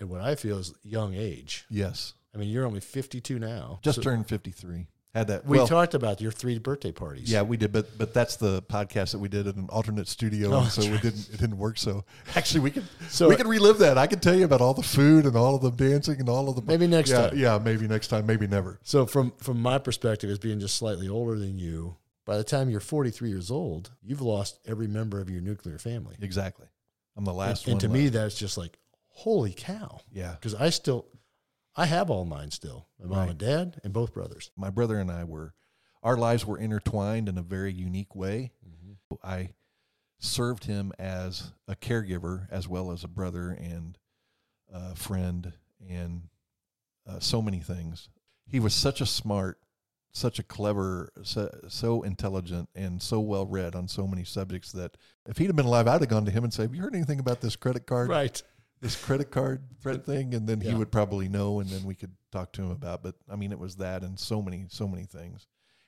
at 0.00 0.08
what 0.08 0.20
I 0.20 0.34
feel 0.34 0.58
is 0.58 0.72
young 0.82 1.14
age. 1.14 1.64
yes, 1.70 2.14
I 2.34 2.38
mean, 2.38 2.48
you're 2.50 2.66
only 2.66 2.80
52 2.80 3.38
now. 3.38 3.78
just 3.82 3.96
So 3.96 4.02
turned 4.02 4.28
fifty 4.28 4.50
three. 4.50 4.86
Had 5.14 5.28
that 5.28 5.46
we 5.46 5.56
well, 5.56 5.66
talked 5.66 5.94
about 5.94 6.20
your 6.20 6.30
three 6.30 6.58
birthday 6.58 6.92
parties. 6.92 7.32
Yeah, 7.32 7.40
we 7.40 7.56
did, 7.56 7.72
but 7.72 7.96
but 7.96 8.12
that's 8.12 8.36
the 8.36 8.60
podcast 8.64 9.12
that 9.12 9.18
we 9.18 9.28
did 9.30 9.46
in 9.46 9.58
an 9.60 9.66
alternate 9.70 10.08
studio, 10.08 10.52
Oh, 10.52 10.60
and 10.60 10.70
so 10.70 10.82
that's 10.82 10.94
it 10.94 11.02
didn't 11.02 11.28
it 11.32 11.40
didn't 11.40 11.56
work. 11.56 11.78
So 11.78 12.04
actually, 12.36 12.60
we 12.60 12.70
could 12.70 12.84
So- 13.08 13.26
we 13.30 13.36
could 13.36 13.46
relive 13.46 13.78
that. 13.78 13.96
I 13.96 14.06
could 14.06 14.20
tell 14.20 14.34
you 14.34 14.44
about 14.44 14.60
all 14.60 14.74
the 14.74 14.82
food 14.82 15.24
and 15.24 15.34
all 15.34 15.54
of 15.56 15.62
the 15.62 15.70
dancing 15.70 16.20
and 16.20 16.28
all 16.28 16.50
of 16.50 16.56
the 16.56 16.60
Maybe 16.62 16.86
next 16.86 17.08
yeah, 17.10 17.30
time. 17.30 17.38
Yeah, 17.38 17.58
maybe 17.58 17.88
next 17.88 18.08
time, 18.08 18.26
maybe 18.26 18.46
never. 18.46 18.78
So 18.82 19.06
from 19.06 19.32
from 19.38 19.58
my 19.62 19.78
perspective, 19.78 20.28
as 20.28 20.38
being 20.38 20.60
just 20.60 20.76
slightly 20.76 21.08
older 21.08 21.38
than 21.38 21.58
you, 21.58 21.96
by 22.26 22.36
the 22.36 22.44
time 22.44 22.68
you're 22.68 22.80
43 22.80 23.30
years 23.30 23.50
old, 23.50 23.92
you've 24.02 24.20
lost 24.20 24.58
every 24.66 24.86
member 24.86 25.18
of 25.18 25.30
your 25.30 25.40
nuclear 25.40 25.78
family. 25.78 26.16
Exactly. 26.20 26.66
I'm 27.16 27.24
the 27.24 27.32
last 27.32 27.64
and, 27.66 27.72
and 27.72 27.80
to 27.80 27.88
me, 27.88 28.08
that's 28.08 28.34
just 28.36 28.58
like, 28.58 28.78
holy 29.08 29.52
cow! 29.52 30.00
yeah, 30.12 30.32
Because 30.32 30.54
I 30.54 30.70
still, 30.70 31.06
I 31.74 31.86
have 31.86 32.10
all 32.10 32.24
mine 32.24 32.50
still. 32.50 32.88
My 33.00 33.06
mom 33.06 33.18
Right. 33.18 33.28
and 33.30 33.38
dad, 33.38 33.80
and 33.84 33.92
both 33.92 34.12
brothers. 34.12 34.50
my 34.56 34.70
brother 34.70 34.98
and 34.98 35.10
I 35.10 35.24
were, 35.24 35.54
our 36.02 36.16
lives 36.16 36.44
were 36.44 36.58
intertwined 36.58 37.28
in 37.28 37.38
a 37.38 37.42
very 37.42 37.72
unique 37.72 38.14
way. 38.14 38.52
I 39.24 39.50
served 40.18 40.64
him 40.64 40.92
as 40.98 41.52
a 41.68 41.74
caregiver 41.76 42.46
as 42.50 42.68
well 42.68 42.90
as 42.92 43.02
a 43.04 43.08
brother 43.08 43.50
and 43.50 43.98
a 44.72 44.94
friend 44.94 45.52
and 45.88 46.28
uh, 47.06 47.20
so 47.20 47.40
many 47.42 47.60
things. 47.60 48.08
He 48.46 48.60
was 48.60 48.74
such 48.74 49.00
a 49.00 49.06
smart, 49.06 49.58
such 50.16 50.38
a 50.38 50.42
clever, 50.42 51.10
so, 51.22 51.50
so 51.68 52.02
intelligent, 52.02 52.68
and 52.74 53.02
so 53.02 53.20
well 53.20 53.44
read 53.46 53.74
on 53.74 53.86
so 53.86 54.06
many 54.06 54.24
subjects 54.24 54.72
that 54.72 54.96
if 55.28 55.36
he'd 55.36 55.46
have 55.48 55.56
been 55.56 55.66
alive, 55.66 55.86
I'd 55.86 56.00
have 56.00 56.08
gone 56.08 56.24
to 56.24 56.30
him 56.30 56.42
and 56.44 56.52
say, 56.52 56.62
"Have 56.62 56.74
you 56.74 56.80
heard 56.80 56.94
anything 56.94 57.20
about 57.20 57.40
this 57.42 57.54
credit 57.54 57.86
card?" 57.86 58.08
Right. 58.08 58.42
this 58.80 58.96
credit 58.96 59.30
card 59.30 59.62
threat 59.82 60.04
thing 60.04 60.34
and 60.34 60.46
then 60.48 60.60
he 60.60 60.74
would 60.74 60.90
probably 60.92 61.28
know 61.28 61.60
and 61.60 61.68
then 61.70 61.82
we 61.84 61.94
could 61.94 62.14
talk 62.30 62.52
to 62.52 62.62
him 62.62 62.70
about 62.70 63.02
but 63.02 63.14
i 63.30 63.34
mean 63.34 63.50
it 63.50 63.58
was 63.58 63.76
that 63.76 64.02
and 64.02 64.20
so 64.20 64.42
many 64.42 64.66
so 64.68 64.86
many 64.86 65.04
things 65.04 65.46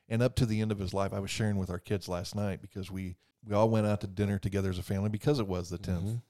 and 0.09 0.23
up 0.23 0.35
to 0.35 0.47
the 0.47 0.59
end 0.62 0.73
of 0.73 0.79
his 0.79 0.95
life 0.95 1.12
i 1.12 1.21
was 1.21 1.31
sharing 1.31 1.59
with 1.59 1.69
our 1.69 1.79
kids 1.79 2.09
last 2.09 2.35
night 2.35 2.62
because 2.62 2.91
we 2.91 3.14
we 3.47 3.55
all 3.55 3.69
went 3.69 3.87
out 3.87 4.01
to 4.01 4.07
dinner 4.07 4.38
together 4.38 4.71
as 4.71 4.79
a 4.79 4.83
family 4.83 5.11
because 5.11 5.38
it 5.38 5.47
was 5.47 5.69
the 5.69 5.77
10th 5.79 6.03
Mhm. 6.03 6.23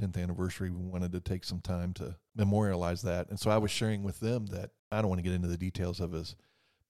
10th 0.00 0.20
anniversary 0.20 0.70
we 0.70 0.84
wanted 0.84 1.12
to 1.12 1.20
take 1.20 1.44
some 1.44 1.60
time 1.60 1.92
to 1.94 2.16
memorialize 2.34 3.02
that 3.02 3.28
and 3.30 3.38
so 3.38 3.48
i 3.52 3.56
was 3.56 3.70
sharing 3.70 4.02
with 4.02 4.18
them 4.18 4.46
that 4.46 4.70
i 4.90 5.00
don't 5.00 5.08
want 5.08 5.20
to 5.20 5.22
get 5.22 5.32
into 5.34 5.48
the 5.48 5.56
details 5.56 6.00
of 6.00 6.10
his 6.10 6.34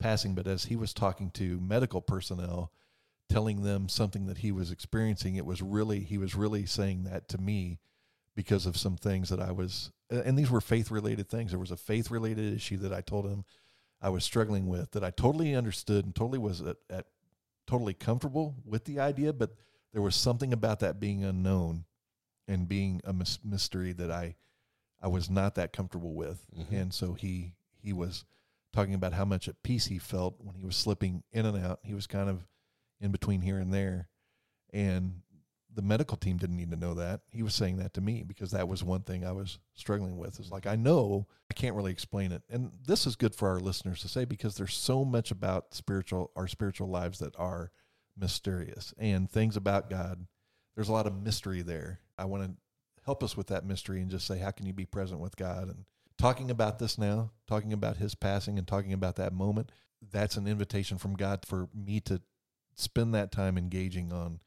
passing 0.02 0.34
but 0.34 0.46
as 0.46 0.64
he 0.64 0.76
was 0.76 0.92
talking 0.92 1.30
to 1.30 1.60
medical 1.60 2.00
personnel 2.00 2.72
telling 3.30 3.62
them 3.62 3.88
something 3.88 4.26
that 4.26 4.38
he 4.38 4.52
was 4.52 4.70
experiencing 4.70 5.36
it 5.36 5.46
was 5.46 5.62
really 5.62 6.00
he 6.00 6.18
was 6.18 6.34
really 6.34 6.66
saying 6.66 7.04
that 7.04 7.28
to 7.28 7.38
me 7.38 7.78
because 8.34 8.66
of 8.66 8.76
some 8.76 8.96
things 8.96 9.28
that 9.28 9.40
I 9.40 9.52
was, 9.52 9.90
and 10.08 10.38
these 10.38 10.50
were 10.50 10.62
faith 10.62 10.90
related 10.90 11.28
things. 11.28 11.50
There 11.50 11.60
was 11.60 11.70
a 11.70 11.76
faith 11.76 12.10
related 12.10 12.54
issue 12.54 12.78
that 12.78 12.92
I 12.92 13.02
told 13.02 13.26
him 13.26 13.44
I 14.00 14.08
was 14.08 14.24
struggling 14.24 14.68
with 14.68 14.92
that 14.92 15.04
I 15.04 15.10
totally 15.10 15.54
understood 15.54 16.06
and 16.06 16.14
totally 16.14 16.38
was 16.38 16.62
at, 16.62 16.78
at 16.88 17.06
totally 17.66 17.92
comfortable 17.94 18.56
with 18.64 18.86
the 18.86 19.00
idea, 19.00 19.32
but 19.34 19.50
there 19.92 20.00
was 20.00 20.16
something 20.16 20.52
about 20.52 20.80
that 20.80 20.98
being 20.98 21.22
unknown 21.24 21.84
and 22.48 22.66
being 22.66 23.02
a 23.04 23.12
mys- 23.12 23.38
mystery 23.44 23.92
that 23.92 24.10
I, 24.10 24.34
I 25.02 25.08
was 25.08 25.28
not 25.28 25.54
that 25.56 25.74
comfortable 25.74 26.14
with. 26.14 26.42
Mhm. 26.58 26.72
And 26.80 26.94
so 26.94 27.12
he, 27.12 27.52
he 27.82 27.92
was 27.92 28.24
talking 28.72 28.94
about 28.94 29.12
how 29.12 29.24
much 29.24 29.48
at 29.48 29.62
peace 29.62 29.86
he 29.86 29.98
felt 29.98 30.36
when 30.38 30.54
he 30.54 30.64
was 30.64 30.76
slipping 30.76 31.22
in 31.32 31.46
and 31.46 31.64
out. 31.64 31.80
He 31.82 31.94
was 31.94 32.06
kind 32.06 32.28
of 32.28 32.46
in 33.00 33.12
between 33.12 33.40
here 33.40 33.58
and 33.58 33.72
there. 33.72 34.08
And 34.72 35.20
the 35.74 35.82
medical 35.82 36.16
team 36.16 36.36
didn't 36.36 36.56
need 36.56 36.70
to 36.70 36.76
know 36.76 36.94
that. 36.94 37.20
He 37.30 37.42
was 37.42 37.54
saying 37.54 37.78
that 37.78 37.94
to 37.94 38.00
me 38.00 38.22
because 38.22 38.50
that 38.50 38.68
was 38.68 38.84
one 38.84 39.02
thing 39.02 39.24
I 39.24 39.32
was 39.32 39.58
struggling 39.74 40.18
with. 40.18 40.38
It's 40.38 40.50
like 40.50 40.66
I 40.66 40.76
know 40.76 41.26
I 41.50 41.54
can't 41.54 41.74
really 41.74 41.92
explain 41.92 42.32
it. 42.32 42.42
And 42.50 42.72
this 42.86 43.06
is 43.06 43.16
good 43.16 43.34
for 43.34 43.48
our 43.48 43.60
listeners 43.60 44.00
to 44.02 44.08
say 44.08 44.24
because 44.24 44.56
there's 44.56 44.74
so 44.74 45.04
much 45.04 45.30
about 45.30 45.74
spiritual 45.74 46.30
our 46.36 46.46
spiritual 46.46 46.88
lives 46.88 47.18
that 47.20 47.34
are 47.38 47.70
mysterious 48.18 48.92
and 48.98 49.30
things 49.30 49.56
about 49.56 49.88
God. 49.88 50.26
There's 50.74 50.88
a 50.88 50.92
lot 50.92 51.06
of 51.06 51.22
mystery 51.22 51.62
there. 51.62 52.00
I 52.18 52.26
want 52.26 52.44
to 52.44 52.54
help 53.04 53.22
us 53.22 53.36
with 53.36 53.48
that 53.48 53.64
mystery 53.64 54.00
and 54.00 54.10
just 54.10 54.26
say 54.26 54.38
how 54.38 54.50
can 54.50 54.66
you 54.66 54.72
be 54.72 54.86
present 54.86 55.20
with 55.20 55.36
God 55.36 55.68
and 55.68 55.84
talking 56.22 56.50
about 56.50 56.78
this 56.78 56.98
now, 56.98 57.30
talking 57.46 57.72
about 57.72 57.96
his 57.96 58.14
passing 58.14 58.58
and 58.58 58.66
talking 58.66 58.92
about 58.92 59.16
that 59.16 59.32
moment, 59.32 59.70
that's 60.10 60.36
an 60.36 60.46
invitation 60.46 60.98
from 60.98 61.14
God 61.14 61.44
for 61.46 61.68
me 61.74 62.00
to 62.00 62.20
spend 62.76 63.14
that 63.14 63.32
time 63.32 63.58
engaging 63.58 64.12
on 64.12 64.40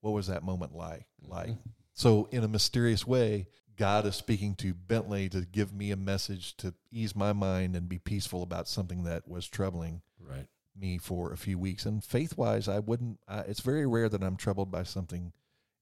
what 0.00 0.12
was 0.12 0.26
that 0.26 0.42
moment 0.42 0.74
like 0.74 1.06
like. 1.26 1.50
Mm-hmm. 1.50 1.70
so 1.94 2.28
in 2.30 2.44
a 2.44 2.48
mysterious 2.48 3.06
way 3.06 3.46
god 3.76 4.04
is 4.06 4.14
speaking 4.14 4.54
to 4.56 4.74
bentley 4.74 5.28
to 5.28 5.42
give 5.42 5.72
me 5.72 5.90
a 5.90 5.96
message 5.96 6.56
to 6.58 6.74
ease 6.90 7.16
my 7.16 7.32
mind 7.32 7.74
and 7.74 7.88
be 7.88 7.98
peaceful 7.98 8.42
about 8.42 8.68
something 8.68 9.04
that 9.04 9.26
was 9.26 9.48
troubling 9.48 10.02
right. 10.18 10.46
me 10.76 10.98
for 10.98 11.32
a 11.32 11.36
few 11.36 11.58
weeks. 11.58 11.86
And 11.86 12.04
faith 12.04 12.36
wise 12.36 12.68
i 12.68 12.78
wouldn't 12.78 13.18
it's 13.28 13.60
very 13.60 13.86
rare 13.86 14.08
that 14.08 14.22
i'm 14.22 14.36
troubled 14.36 14.70
by 14.70 14.82
something 14.82 15.32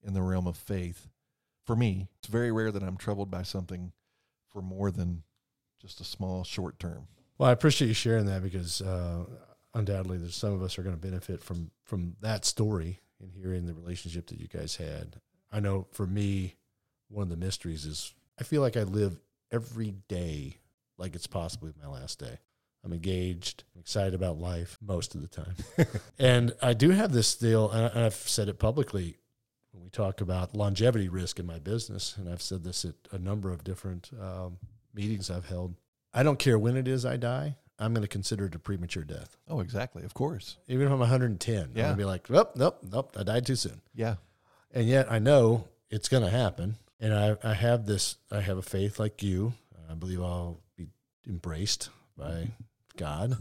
in 0.03 0.15
the 0.15 0.23
realm 0.23 0.47
of 0.47 0.57
faith 0.57 1.09
for 1.67 1.75
me. 1.75 2.09
It's 2.21 2.29
very 2.29 2.53
rare 2.53 2.71
that 2.71 2.83
i'm 2.83 2.97
troubled 2.97 3.31
by 3.31 3.43
something 3.43 3.93
for 4.51 4.63
more 4.63 4.91
than 4.91 5.25
just 5.81 6.01
a 6.01 6.05
small 6.05 6.45
short 6.45 6.79
term 6.79 7.07
well 7.39 7.49
i 7.49 7.53
appreciate 7.53 7.89
you 7.89 7.95
sharing 7.95 8.27
that 8.27 8.43
because 8.43 8.81
uh, 8.83 9.25
undoubtedly 9.75 10.19
there's 10.19 10.37
some 10.37 10.53
of 10.53 10.63
us 10.63 10.79
are 10.79 10.83
going 10.83 10.95
to 10.95 11.01
benefit 11.01 11.43
from 11.43 11.71
from 11.85 12.17
that 12.21 12.45
story 12.45 13.01
and 13.21 13.33
hearing 13.33 13.67
the 13.67 13.75
relationship 13.75 14.27
that 14.29 14.41
you 14.41 14.49
guys 14.49 14.77
had. 14.77 15.17
I 15.51 15.61
know 15.61 15.87
for 15.93 16.07
me, 16.07 16.57
one 17.09 17.25
of 17.25 17.31
the 17.31 17.37
mysteries 17.37 17.85
is 17.85 18.15
I 18.39 18.45
feel 18.45 18.63
like 18.63 18.77
I 18.77 18.83
live 18.83 19.19
every 19.51 19.95
day 20.09 20.59
like 20.99 21.15
it's 21.15 21.27
possibly 21.27 21.73
my 21.81 21.89
last 21.89 22.19
day. 22.19 22.39
I'm 22.85 22.93
engaged, 22.93 23.65
excited 23.79 24.15
about 24.15 24.39
life 24.39 24.79
most 24.81 25.15
of 25.15 25.21
the 25.21 25.29
time. 25.29 25.55
and 26.19 26.53
I 26.63 26.75
do 26.75 26.91
have 26.91 27.13
this 27.13 27.35
deal, 27.35 27.71
and 27.71 28.05
I've 28.05 28.15
said 28.15 28.49
it 28.49 28.59
publicly 28.59 29.17
when 29.73 29.83
we 29.83 29.91
talk 29.91 30.21
about 30.21 30.55
longevity 30.55 31.09
risk 31.09 31.41
in 31.41 31.47
my 31.47 31.59
business, 31.59 32.17
and 32.17 32.29
I've 32.29 32.43
said 32.43 32.63
this 32.63 32.85
at 32.85 32.95
a 33.11 33.19
number 33.19 33.51
of 33.51 33.65
different 33.65 34.11
um, 34.21 34.59
meetings 34.95 35.31
I've 35.31 35.49
held. 35.49 35.75
I 36.13 36.23
don't 36.23 36.39
care 36.39 36.59
when 36.59 36.77
it 36.77 36.89
is 36.89 37.05
I 37.05 37.17
die. 37.17 37.57
I'm 37.79 37.95
going 37.95 38.03
to 38.03 38.09
consider 38.09 38.47
it 38.47 38.55
a 38.55 38.59
premature 38.59 39.05
death. 39.05 39.37
Oh, 39.49 39.61
exactly. 39.61 40.03
Of 40.03 40.15
course. 40.15 40.57
Even 40.67 40.87
if 40.87 40.93
I'm 40.93 40.99
110, 40.99 41.55
yeah. 41.55 41.63
I'm 41.63 41.73
going 41.75 41.91
to 41.91 41.97
be 41.97 42.05
like, 42.05 42.29
nope, 42.29 42.53
nope, 42.57 42.79
nope, 42.83 43.17
I 43.19 43.23
died 43.23 43.47
too 43.47 43.55
soon. 43.55 43.81
Yeah. 43.95 44.17
And 44.73 44.89
yet 44.89 45.11
I 45.11 45.21
know 45.21 45.69
it's 45.91 46.09
going 46.09 46.25
to 46.25 46.31
happen. 46.31 46.77
And 47.01 47.15
I, 47.15 47.37
I 47.45 47.55
have 47.55 47.87
this, 47.87 48.17
I 48.33 48.41
have 48.41 48.59
a 48.59 48.63
faith 48.63 48.99
like 48.99 49.23
you. 49.23 49.53
I 49.89 49.95
believe 49.95 50.21
I'll 50.21 50.61
be 50.77 50.89
embraced 51.27 51.89
by 52.17 52.49
God, 52.97 53.37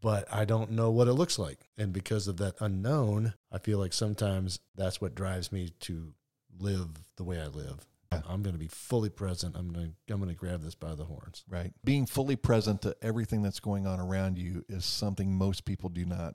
but 0.00 0.32
I 0.32 0.44
don't 0.44 0.70
know 0.70 0.90
what 0.90 1.08
it 1.08 1.14
looks 1.14 1.38
like. 1.38 1.58
And 1.76 1.92
because 1.92 2.28
of 2.28 2.38
that 2.38 2.54
unknown, 2.60 3.34
I 3.52 3.58
feel 3.58 3.78
like 3.78 3.92
sometimes 3.92 4.60
that's 4.74 5.00
what 5.00 5.14
drives 5.14 5.52
me 5.52 5.70
to 5.80 6.14
live 6.58 6.88
the 7.16 7.24
way 7.24 7.40
I 7.40 7.48
live. 7.48 7.84
I'm 8.12 8.42
going 8.42 8.54
to 8.54 8.58
be 8.58 8.68
fully 8.68 9.10
present. 9.10 9.56
I'm 9.56 9.72
going 9.72 9.94
to 10.08 10.12
I'm 10.12 10.20
going 10.20 10.32
to 10.32 10.36
grab 10.36 10.62
this 10.62 10.74
by 10.74 10.94
the 10.94 11.04
horns. 11.04 11.44
Right. 11.48 11.72
Being 11.84 12.06
fully 12.06 12.36
present 12.36 12.82
to 12.82 12.96
everything 13.02 13.42
that's 13.42 13.60
going 13.60 13.86
on 13.86 14.00
around 14.00 14.38
you 14.38 14.64
is 14.68 14.84
something 14.84 15.34
most 15.34 15.64
people 15.64 15.88
do 15.88 16.04
not 16.04 16.34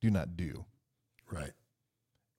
do 0.00 0.10
not 0.10 0.36
do. 0.36 0.64
Right. 1.30 1.52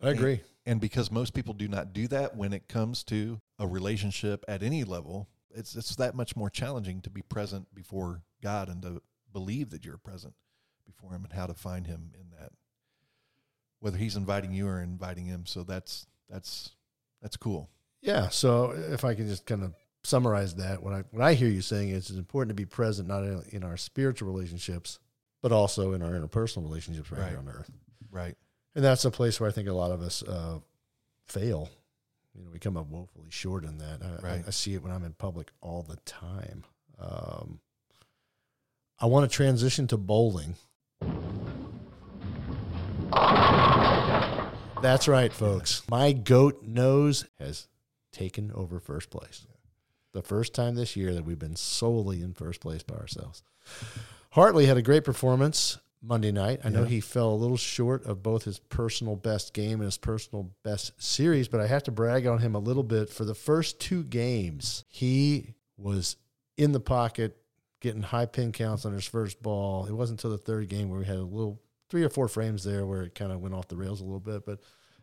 I 0.02 0.10
agree. 0.10 0.34
And, 0.34 0.42
and 0.66 0.82
because 0.82 1.12
most 1.12 1.34
people 1.34 1.54
do 1.54 1.68
not 1.68 1.94
do 1.94 2.08
that 2.10 2.36
when 2.36 2.54
it 2.54 2.68
comes 2.68 3.04
to 3.06 3.40
a 3.60 3.68
relationship 3.68 4.44
at 4.48 4.64
any 4.64 4.84
level, 4.84 5.30
it's 5.54 5.76
it's 5.76 5.96
that 5.96 6.16
much 6.16 6.36
more 6.36 6.50
challenging 6.50 7.02
to 7.02 7.10
be 7.10 7.22
present 7.22 7.74
before 7.74 8.24
God 8.42 8.70
and 8.70 8.82
to 8.84 9.02
believe 9.32 9.70
that 9.72 9.86
you're 9.86 9.98
present 9.98 10.34
before 10.86 11.12
him 11.12 11.24
and 11.24 11.34
how 11.34 11.46
to 11.46 11.54
find 11.54 11.88
him 11.88 12.12
in 12.20 12.30
that 12.38 12.52
whether 13.80 13.98
he's 13.98 14.16
inviting 14.16 14.54
you 14.54 14.68
or 14.68 14.82
inviting 14.82 15.26
him. 15.26 15.46
So 15.46 15.64
that's 15.64 16.06
that's 16.30 16.72
that's 17.22 17.38
cool. 17.38 17.70
Yeah. 18.02 18.30
So 18.30 18.72
if 18.72 19.06
I 19.06 19.14
can 19.14 19.28
just 19.28 19.46
kind 19.46 19.64
of 19.64 19.74
summarize 20.04 20.56
that, 20.56 20.82
what 20.82 20.94
I 20.94 21.04
what 21.12 21.24
I 21.24 21.34
hear 21.34 21.50
you 21.50 21.62
saying 21.62 21.90
is 21.90 22.10
it's 22.10 22.20
important 22.20 22.50
to 22.50 22.56
be 22.56 22.66
present 22.66 23.08
not 23.08 23.24
in 23.50 23.64
our 23.64 23.78
spiritual 23.78 24.32
relationships, 24.32 25.00
but 25.42 25.52
also 25.52 25.94
in 25.94 26.02
our 26.02 26.12
interpersonal 26.12 26.64
relationships 26.64 27.12
right, 27.12 27.22
right. 27.22 27.30
here 27.30 27.40
on 27.40 27.48
earth. 27.50 27.72
Right. 28.12 28.36
And 28.76 28.84
that's 28.84 29.06
a 29.06 29.12
place 29.12 29.40
where 29.40 29.50
I 29.50 29.54
think 29.54 29.68
a 29.68 29.74
lot 29.74 29.92
of 29.92 30.02
us 30.02 30.24
uh, 30.24 30.60
fail. 31.28 31.70
You 32.36 32.44
know, 32.44 32.50
we 32.52 32.60
come 32.60 32.78
up 32.78 32.88
woefully 32.88 33.30
short 33.30 33.66
in 33.66 33.78
that. 33.80 34.00
I, 34.02 34.26
right. 34.26 34.42
I, 34.46 34.48
I 34.48 34.52
see 34.52 34.74
it 34.74 34.82
when 34.82 34.92
I'm 34.92 35.04
in 35.04 35.14
public 35.14 35.52
all 35.60 35.84
the 35.84 35.98
time. 36.06 36.64
Um, 37.00 37.60
I 39.00 39.08
want 39.08 39.30
to 39.30 39.36
transition 39.36 39.88
to 39.88 39.98
bowling. 39.98 40.56
That's 44.82 45.08
right, 45.08 45.34
folks. 45.34 45.84
My 45.90 46.12
goat 46.12 46.64
nose 46.64 47.26
has 47.40 47.68
taken 48.12 48.52
over 48.54 48.80
first 48.80 49.10
place. 49.10 49.46
The 50.14 50.22
first 50.22 50.54
time 50.54 50.76
this 50.76 50.96
year 50.96 51.14
that 51.14 51.26
we've 51.26 51.40
been 51.40 51.56
solely 51.56 52.22
in 52.22 52.34
first 52.34 52.60
place 52.60 52.84
by 52.84 52.96
ourselves. 52.96 53.44
Hartley 54.32 54.66
had 54.66 54.78
a 54.78 54.82
great 54.82 55.04
performance 55.06 55.78
Monday 56.02 56.32
night. 56.32 56.62
I 56.64 56.70
know 56.70 56.84
he 56.84 57.00
fell 57.00 57.30
a 57.30 57.36
little 57.36 57.58
short 57.58 58.06
of 58.06 58.24
both 58.24 58.44
his 58.44 58.60
personal 58.60 59.16
best 59.16 59.54
game 59.54 59.76
and 59.76 59.84
his 59.84 59.98
personal 59.98 60.52
best 60.64 61.02
series, 61.02 61.48
but 61.48 61.62
I 61.62 61.68
have 61.68 61.84
to 61.84 61.92
brag 61.92 62.26
on 62.26 62.40
him 62.40 62.56
a 62.56 62.60
little 62.60 62.84
bit. 62.84 63.10
For 63.10 63.24
the 63.24 63.36
first 63.36 63.80
two 63.80 64.04
games, 64.04 64.84
he 64.88 65.54
was 65.78 66.18
in 66.58 66.72
the 66.72 66.80
pocket, 66.80 67.38
getting 67.80 68.02
high 68.02 68.26
pin 68.26 68.52
counts 68.52 68.86
on 68.86 68.94
his 68.94 69.06
first 69.06 69.42
ball. 69.42 69.86
It 69.86 69.94
wasn't 69.94 70.20
until 70.20 70.32
the 70.32 70.44
third 70.44 70.70
game 70.70 70.90
where 70.90 71.00
we 71.00 71.06
had 71.06 71.18
a 71.18 71.24
little 71.24 71.62
three 71.90 72.04
or 72.04 72.10
four 72.10 72.28
frames 72.28 72.64
there 72.64 72.86
where 72.86 73.04
it 73.04 73.16
kind 73.16 73.32
of 73.32 73.42
went 73.42 73.54
off 73.54 73.68
the 73.68 73.76
rails 73.76 74.02
a 74.02 74.04
little 74.04 74.20
bit, 74.20 74.46
but 74.46 74.60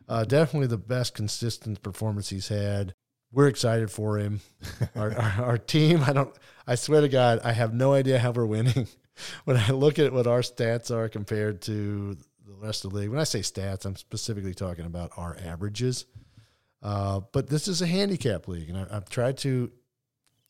uh, 0.08 0.24
definitely 0.24 0.68
the 0.68 0.78
best 0.78 1.14
consistent 1.14 1.82
performance 1.82 2.30
he's 2.30 2.48
had. 2.48 2.94
We're 3.30 3.48
excited 3.48 3.90
for 3.90 4.18
him. 4.18 4.40
our, 4.96 5.12
our, 5.12 5.44
our 5.44 5.58
team, 5.58 6.02
I 6.02 6.12
don't, 6.12 6.34
I 6.66 6.76
swear 6.76 7.02
to 7.02 7.08
God, 7.08 7.40
I 7.44 7.52
have 7.52 7.74
no 7.74 7.92
idea 7.92 8.18
how 8.18 8.30
we're 8.30 8.46
winning. 8.46 8.88
when 9.44 9.56
I 9.56 9.70
look 9.70 9.98
at 9.98 10.12
what 10.12 10.26
our 10.26 10.40
stats 10.40 10.90
are 10.90 11.08
compared 11.08 11.60
to 11.62 12.16
the 12.46 12.54
rest 12.54 12.84
of 12.84 12.92
the 12.92 12.98
league, 12.98 13.10
when 13.10 13.20
I 13.20 13.24
say 13.24 13.40
stats, 13.40 13.84
I'm 13.84 13.96
specifically 13.96 14.54
talking 14.54 14.86
about 14.86 15.12
our 15.16 15.36
averages. 15.44 16.06
Uh, 16.82 17.20
but 17.32 17.48
this 17.48 17.68
is 17.68 17.82
a 17.82 17.86
handicap 17.86 18.48
league, 18.48 18.68
and 18.68 18.78
I, 18.78 18.94
have 18.94 19.10
tried 19.10 19.38
to 19.38 19.70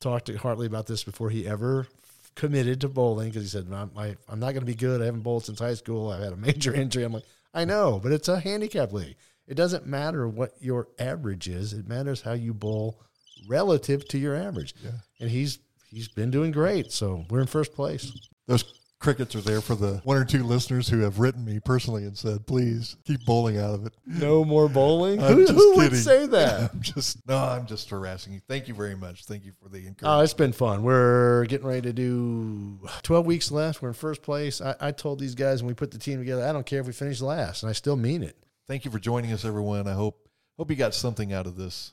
talk 0.00 0.26
to 0.26 0.36
Hartley 0.36 0.66
about 0.66 0.86
this 0.86 1.02
before 1.02 1.30
he 1.30 1.46
ever 1.46 1.86
committed 2.34 2.82
to 2.82 2.88
bowling 2.88 3.30
because 3.30 3.42
he 3.42 3.48
said, 3.48 3.66
I'm, 3.72 3.90
I, 3.96 4.14
am 4.30 4.38
not 4.38 4.52
going 4.52 4.60
to 4.60 4.66
be 4.66 4.74
good. 4.74 5.02
I 5.02 5.06
haven't 5.06 5.22
bowled 5.22 5.44
since 5.44 5.58
high 5.58 5.74
school. 5.74 6.10
I've 6.10 6.22
had 6.22 6.32
a 6.32 6.36
major 6.36 6.74
injury. 6.82 7.02
I'm 7.02 7.12
like, 7.12 7.24
I 7.52 7.64
know, 7.64 7.98
but 8.00 8.12
it's 8.12 8.28
a 8.28 8.38
handicap 8.38 8.92
league. 8.92 9.16
It 9.48 9.54
doesn't 9.54 9.86
matter 9.86 10.28
what 10.28 10.52
your 10.60 10.88
average 10.98 11.48
is. 11.48 11.72
It 11.72 11.88
matters 11.88 12.20
how 12.20 12.34
you 12.34 12.52
bowl 12.52 13.00
relative 13.48 14.06
to 14.08 14.18
your 14.18 14.36
average. 14.36 14.74
Yeah. 14.84 14.90
And 15.20 15.30
he's 15.30 15.58
he's 15.90 16.08
been 16.08 16.30
doing 16.30 16.52
great. 16.52 16.92
So 16.92 17.24
we're 17.30 17.40
in 17.40 17.46
first 17.46 17.74
place. 17.74 18.12
Those 18.46 18.64
crickets 19.00 19.34
are 19.34 19.40
there 19.40 19.60
for 19.60 19.74
the 19.74 20.00
one 20.04 20.16
or 20.16 20.24
two 20.24 20.42
listeners 20.42 20.88
who 20.88 20.98
have 21.00 21.18
written 21.18 21.44
me 21.46 21.60
personally 21.60 22.04
and 22.04 22.16
said, 22.16 22.46
"Please 22.46 22.96
keep 23.04 23.24
bowling 23.24 23.56
out 23.56 23.72
of 23.72 23.86
it." 23.86 23.94
No 24.04 24.44
more 24.44 24.68
bowling. 24.68 25.18
who, 25.18 25.46
who 25.46 25.76
would 25.76 25.96
say 25.96 26.26
that? 26.26 26.70
I'm 26.74 26.82
just 26.82 27.26
no. 27.26 27.38
I'm 27.38 27.66
just 27.66 27.88
harassing 27.88 28.34
you. 28.34 28.40
Thank 28.48 28.68
you 28.68 28.74
very 28.74 28.96
much. 28.96 29.24
Thank 29.24 29.46
you 29.46 29.52
for 29.62 29.70
the 29.70 29.78
encouragement. 29.78 30.08
Oh, 30.08 30.20
it's 30.20 30.34
been 30.34 30.52
fun. 30.52 30.82
We're 30.82 31.46
getting 31.46 31.66
ready 31.66 31.82
to 31.82 31.92
do 31.94 32.80
12 33.02 33.24
weeks 33.24 33.50
left. 33.50 33.80
We're 33.80 33.88
in 33.88 33.94
first 33.94 34.20
place. 34.20 34.60
I, 34.60 34.74
I 34.78 34.92
told 34.92 35.20
these 35.20 35.34
guys 35.34 35.62
when 35.62 35.68
we 35.68 35.74
put 35.74 35.90
the 35.90 35.98
team 35.98 36.18
together, 36.18 36.46
I 36.46 36.52
don't 36.52 36.66
care 36.66 36.80
if 36.80 36.86
we 36.86 36.92
finish 36.92 37.22
last, 37.22 37.62
and 37.62 37.70
I 37.70 37.72
still 37.72 37.96
mean 37.96 38.22
it 38.22 38.36
thank 38.68 38.84
you 38.84 38.90
for 38.90 38.98
joining 38.98 39.32
us, 39.32 39.44
everyone. 39.44 39.88
I 39.88 39.94
hope 39.94 40.28
hope 40.56 40.70
you 40.70 40.76
got 40.76 40.94
something 40.94 41.32
out 41.32 41.46
of 41.46 41.56
this 41.56 41.92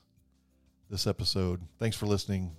this 0.89 1.07
episode. 1.07 1.61
Thanks 1.79 1.95
for 1.97 2.05
listening. 2.05 2.55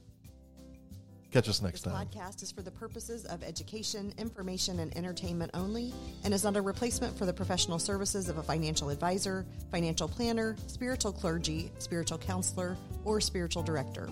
Catch 1.33 1.49
us 1.49 1.61
next 1.61 1.83
this 1.83 1.93
time. 1.93 2.07
podcast 2.07 2.43
is 2.43 2.51
for 2.51 2.63
the 2.63 2.71
purposes 2.71 3.27
of 3.27 3.43
education, 3.43 4.15
information, 4.17 4.79
and 4.81 4.97
entertainment 4.97 5.51
only, 5.55 5.93
and 6.25 6.33
is 6.33 6.45
not 6.45 6.57
a 6.57 6.63
replacement 6.63 7.17
for 7.19 7.27
the 7.27 7.33
professional 7.33 7.79
services 7.79 8.29
of 8.29 8.39
a 8.39 8.43
financial 8.43 8.89
advisor, 8.89 9.45
financial 9.71 10.09
planner, 10.09 10.57
spiritual 10.67 11.13
clergy, 11.13 11.71
spiritual 11.79 12.17
counselor, 12.17 12.77
or 13.05 13.21
spiritual 13.21 13.63
director. 13.63 14.09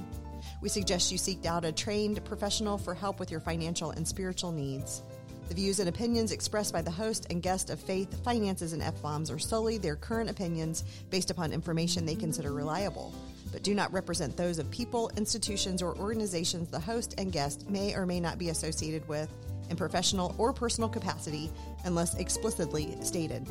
We 0.60 0.68
suggest 0.68 1.10
you 1.10 1.16
seek 1.16 1.46
out 1.46 1.64
a 1.64 1.72
trained 1.72 2.22
professional 2.24 2.76
for 2.76 2.94
help 2.94 3.18
with 3.18 3.30
your 3.30 3.40
financial 3.40 3.90
and 3.90 4.06
spiritual 4.06 4.52
needs. 4.52 5.02
The 5.48 5.54
views 5.54 5.78
and 5.78 5.88
opinions 5.88 6.32
expressed 6.32 6.72
by 6.72 6.80
the 6.80 6.90
host 6.90 7.26
and 7.30 7.42
guest 7.42 7.68
of 7.68 7.78
Faith, 7.78 8.24
Finances, 8.24 8.72
and 8.72 8.82
F 8.82 9.00
Bombs 9.02 9.30
are 9.30 9.38
solely 9.38 9.76
their 9.76 9.94
current 9.94 10.30
opinions 10.30 10.84
based 11.10 11.30
upon 11.30 11.52
information 11.52 12.06
they 12.06 12.14
consider 12.14 12.52
reliable, 12.52 13.14
but 13.52 13.62
do 13.62 13.74
not 13.74 13.92
represent 13.92 14.36
those 14.36 14.58
of 14.58 14.70
people, 14.70 15.10
institutions, 15.16 15.82
or 15.82 15.96
organizations 15.98 16.70
the 16.70 16.80
host 16.80 17.14
and 17.18 17.30
guest 17.30 17.68
may 17.68 17.94
or 17.94 18.06
may 18.06 18.20
not 18.20 18.38
be 18.38 18.48
associated 18.48 19.06
with 19.06 19.28
in 19.70 19.76
professional 19.76 20.34
or 20.38 20.52
personal 20.52 20.88
capacity 20.88 21.50
unless 21.84 22.14
explicitly 22.16 22.96
stated. 23.02 23.46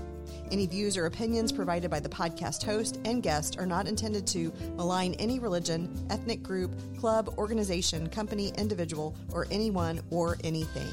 Any 0.51 0.65
views 0.65 0.97
or 0.97 1.06
opinions 1.06 1.51
provided 1.51 1.89
by 1.89 1.99
the 1.99 2.10
podcast 2.10 2.63
host 2.63 2.99
and 3.06 3.23
guest 3.23 3.58
are 3.60 3.65
not 3.65 3.88
intended 3.88 4.27
to 4.27 4.51
malign 4.75 5.13
any 5.15 5.39
religion, 5.39 6.06
ethnic 6.10 6.43
group, 6.43 6.71
club, 6.99 7.34
organization, 7.38 8.10
company, 8.10 8.51
individual, 8.58 9.15
or 9.32 9.47
anyone 9.51 10.01
or 10.12 10.38
anything. 10.43 10.91